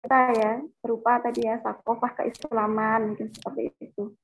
[0.00, 4.16] kita ya berupa tadi ya sakofah keislaman mungkin seperti itu.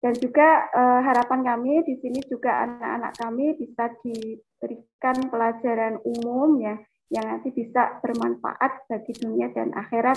[0.00, 6.80] Dan juga eh, harapan kami di sini juga anak-anak kami bisa diberikan pelajaran umum ya
[7.12, 10.16] yang nanti bisa bermanfaat bagi dunia dan akhirat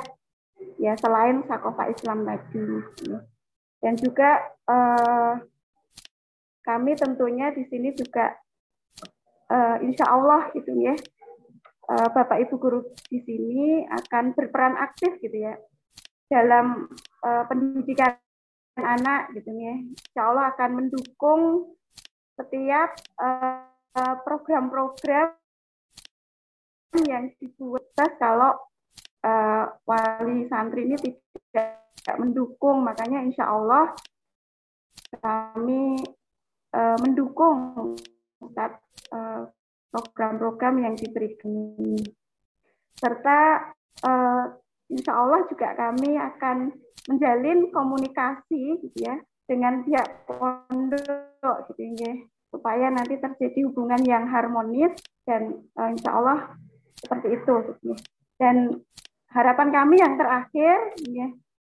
[0.79, 2.63] ya selain sakofa Islam tadi.
[3.83, 4.39] Dan juga
[4.71, 5.33] eh,
[6.63, 8.31] kami tentunya di sini juga
[9.51, 10.95] eh, insya Allah gitu ya
[11.93, 12.79] Bapak Ibu guru
[13.11, 15.53] di sini akan berperan aktif gitu ya
[16.31, 16.89] dalam
[17.25, 18.17] eh, pendidikan
[18.79, 19.73] anak gitu ya.
[19.77, 21.41] Insya Allah akan mendukung
[22.39, 23.73] setiap eh,
[24.25, 25.37] program-program
[27.01, 27.89] yang dibuat
[28.21, 28.53] kalau
[29.25, 33.93] uh, wali santri ini tidak mendukung makanya insya Allah
[35.17, 35.97] kami
[36.73, 37.93] uh, mendukung
[38.37, 38.77] program-program
[39.13, 39.49] uh,
[40.81, 41.53] yang diberikan
[42.97, 43.71] serta
[44.05, 44.45] uh,
[44.89, 46.71] insya Allah juga kami akan
[47.09, 52.13] menjalin komunikasi gitu ya dengan pihak pondok gitu ya
[52.53, 54.93] supaya nanti terjadi hubungan yang harmonis
[55.25, 56.39] dan uh, insya Allah
[57.01, 57.97] seperti itu gitu ya.
[58.39, 58.55] dan
[59.33, 60.77] harapan kami yang terakhir
[61.09, 61.27] ya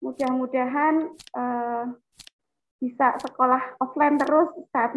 [0.04, 1.65] mudah-mudahan uh,
[2.86, 4.94] bisa sekolah offline terus saat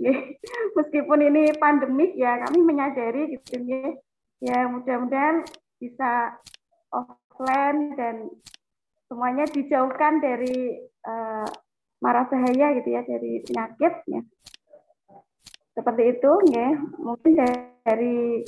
[0.80, 3.92] meskipun ini pandemik ya kami menyadari gitu ya
[4.40, 5.44] ya mudah-mudahan
[5.76, 6.40] bisa
[6.88, 8.32] offline dan
[9.12, 11.44] semuanya dijauhkan dari uh,
[12.00, 14.20] marah bahaya gitu ya dari penyakit ya.
[15.76, 16.68] Seperti itu ya.
[16.96, 17.32] Mungkin
[17.84, 18.40] dari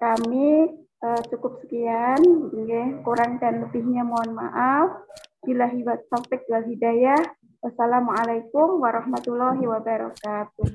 [0.00, 0.70] kami
[1.02, 2.20] uh, cukup sekian
[2.64, 2.84] ya.
[3.02, 5.02] Kurang dan lebihnya mohon maaf.
[5.42, 7.18] Bila hibat taufik wal hidayah
[7.62, 10.66] wassalamualaikum warahmatullahi wabarakatuh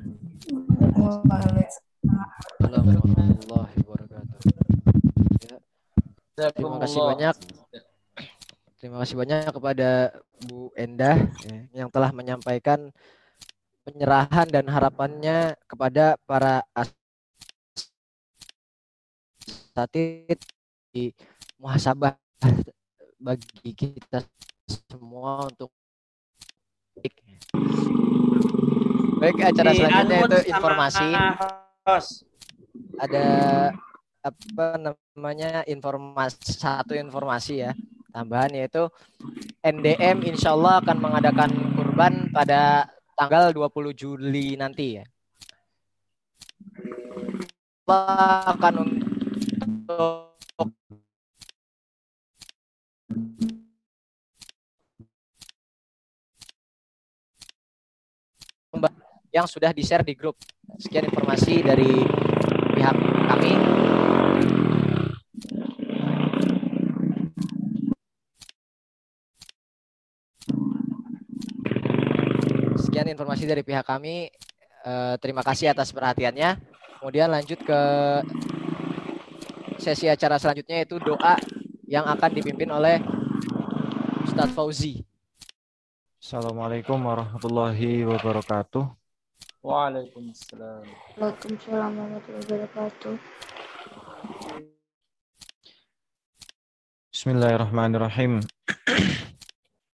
[2.58, 4.40] Warahmatullahi wabarakatuh.
[5.44, 6.52] Ya.
[6.56, 7.36] Terima kasih banyak
[8.78, 10.14] Terima kasih banyak kepada
[10.46, 12.94] Bu Endah ya, yang telah menyampaikan
[13.82, 16.62] penyerahan dan harapannya kepada para
[19.74, 20.38] asatid
[20.94, 21.10] di
[21.58, 22.22] muhasabah
[23.18, 24.22] bagi kita
[24.70, 25.74] semua untuk
[29.18, 31.08] baik acara selanjutnya itu informasi
[32.98, 33.28] ada
[34.22, 37.72] apa namanya informasi satu informasi ya
[38.12, 38.90] tambahan yaitu
[39.62, 45.06] NDM insya Allah akan mengadakan kurban pada tanggal 20 Juli nanti ya.
[47.88, 50.28] akan untuk
[59.32, 60.38] yang sudah di-share di grup.
[60.78, 61.91] Sekian informasi dari
[62.78, 62.95] pihak
[63.28, 63.53] kami.
[72.97, 74.28] sekian informasi dari pihak kami.
[74.82, 76.57] Uh, terima kasih atas perhatiannya.
[76.97, 77.82] Kemudian lanjut ke
[79.80, 81.39] sesi acara selanjutnya yaitu doa
[81.88, 82.99] yang akan dipimpin oleh
[84.28, 85.07] Ustadz Fauzi.
[86.28, 88.84] Assalamualaikum warahmatullahi wabarakatuh.
[89.63, 90.84] Waalaikumsalam.
[91.15, 93.15] Waalaikumsalam warahmatullahi wabarakatuh.
[97.15, 98.43] Bismillahirrahmanirrahim.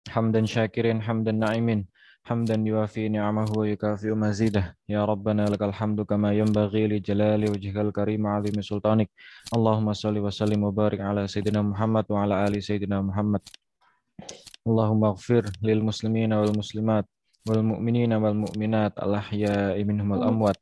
[0.08, 1.84] hamdan syakirin, hamdan na'imin.
[2.24, 4.72] Hamdan yuafi ni'amahu wa yukafi'u mazidah.
[4.88, 9.12] Ya Rabbana lakal hamdu kama yanbaghi li jalali wajhikal karim azimi sultanik.
[9.52, 13.44] Allahumma salli wa sallim wa barik ala Sayyidina Muhammad wa ala ali Sayyidina Muhammad.
[14.62, 17.06] اللهم اغفر للمسلمين والمسلمات
[17.48, 20.58] والمؤمنين والمؤمنات الأحياء منهم الأموات.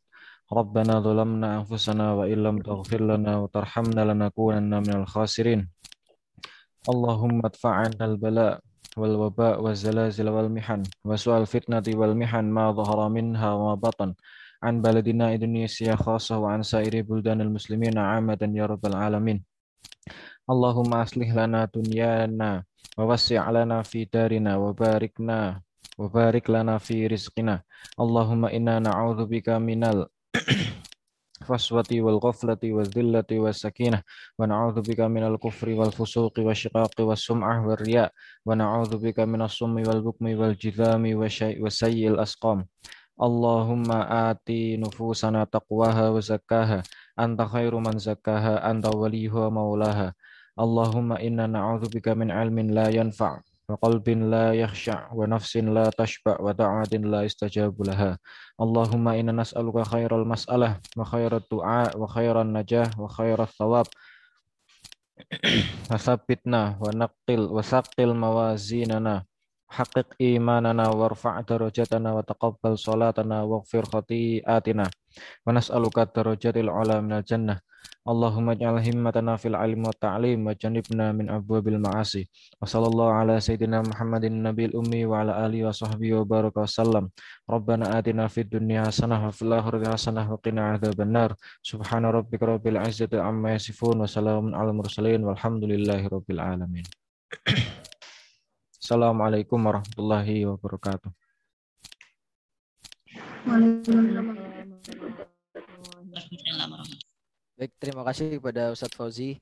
[0.53, 5.69] ربنا ظلمنا أنفسنا وإن لم تغفر لنا وترحمنا لنكونن من الخاسرين.
[6.89, 8.61] اللهم ادفع عنا البلاء
[8.97, 14.15] والوباء والزلازل والمحن وسوء الفتنة والمحن ما ظهر منها وما بطن.
[14.63, 19.45] عن بلدنا إندونيسيا خاصة وعن سائر بلدان المسلمين عامة يا رب العالمين.
[20.51, 22.65] اللهم أصلح لنا دنيانا
[22.99, 25.63] ووسع لنا في دارنا وباركنا
[25.99, 27.63] وبارك لنا في رزقنا.
[28.01, 30.07] اللهم إنا نعوذ بك من ال
[31.41, 34.03] الفسوة والغفلة والذلة والسكينة
[34.39, 38.13] ونعوذ بك من الكفر والفسوق والشقاق والسمعة والرياء
[38.47, 41.05] ونعوذ بك من الصم والبكم والجذام
[41.61, 42.67] وسيء الأسقام.
[43.23, 43.93] اللهم
[44.29, 44.49] آت
[44.85, 46.83] نفوسنا تقواها وزكاها.
[47.19, 50.15] أنت خير من زكاها أنت وليها ومولاها.
[50.61, 53.41] اللهم إنا نعوذ بك من علم لا ينفع
[53.71, 58.19] وقلب لا يخشع ونفس لا تشبع ودعوة لا يستجاب لها.
[58.61, 63.87] اللهم إنا نسألك خير المسألة وخير الدعاء وخير النجاة وخير الثواب.
[65.91, 69.25] وثبتنا ونقل وثقل موازيننا.
[69.69, 74.91] حقق إيماننا وارفع درجاتنا وتقبل صلاتنا واغفر خطيئاتنا.
[75.45, 77.59] wa nas'aluka darajatil a'la minal jannah.
[78.01, 82.25] Allahumma ja'al himmatana fil ilmi wa ta'lim wa janibna min abwabil ma'asi.
[82.57, 87.13] Wa sallallahu ala sayyidina Muhammadin nabil ummi wa ala alihi wa sahbihi wa baraka wasallam
[87.45, 92.49] Rabbana atina fid dunya hasanah wa fil akhirati hasanah wa qina adzaban nar subhana rabbika
[92.49, 96.89] rabbil izzati amma yasifun wa salamun ala mursalin walhamdulillahi rabbil alamin.
[98.81, 101.13] Assalamualaikum warahmatullahi wabarakatuh.
[103.45, 104.60] Waalaikumsalam.
[107.61, 109.37] Baik, terima kasih kepada Ustadz Fauzi.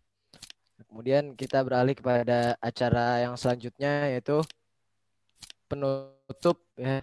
[0.90, 4.42] Kemudian kita beralih kepada acara yang selanjutnya yaitu
[5.70, 7.02] penutup ya.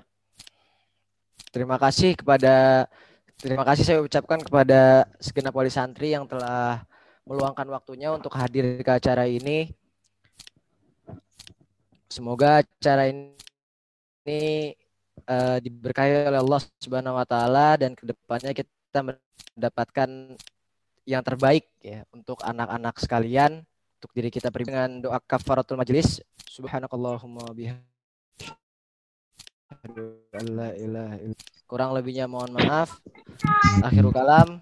[1.52, 2.88] Terima kasih kepada
[3.40, 6.84] terima kasih saya ucapkan kepada segenap wali santri yang telah
[7.24, 9.72] meluangkan waktunya untuk hadir ke acara ini.
[12.12, 14.76] Semoga acara ini
[15.30, 20.10] uh, diberkahi oleh Allah Subhanahu wa taala dan ke depannya kita mendapatkan
[21.06, 23.62] yang terbaik ya untuk anak-anak sekalian,
[24.02, 26.22] untuk diri kita pribadi dengan doa kafaratul majelis.
[26.50, 27.54] Subhanakallahumma
[31.66, 33.02] Kurang lebihnya mohon maaf.
[33.82, 34.62] Akhirul kalam.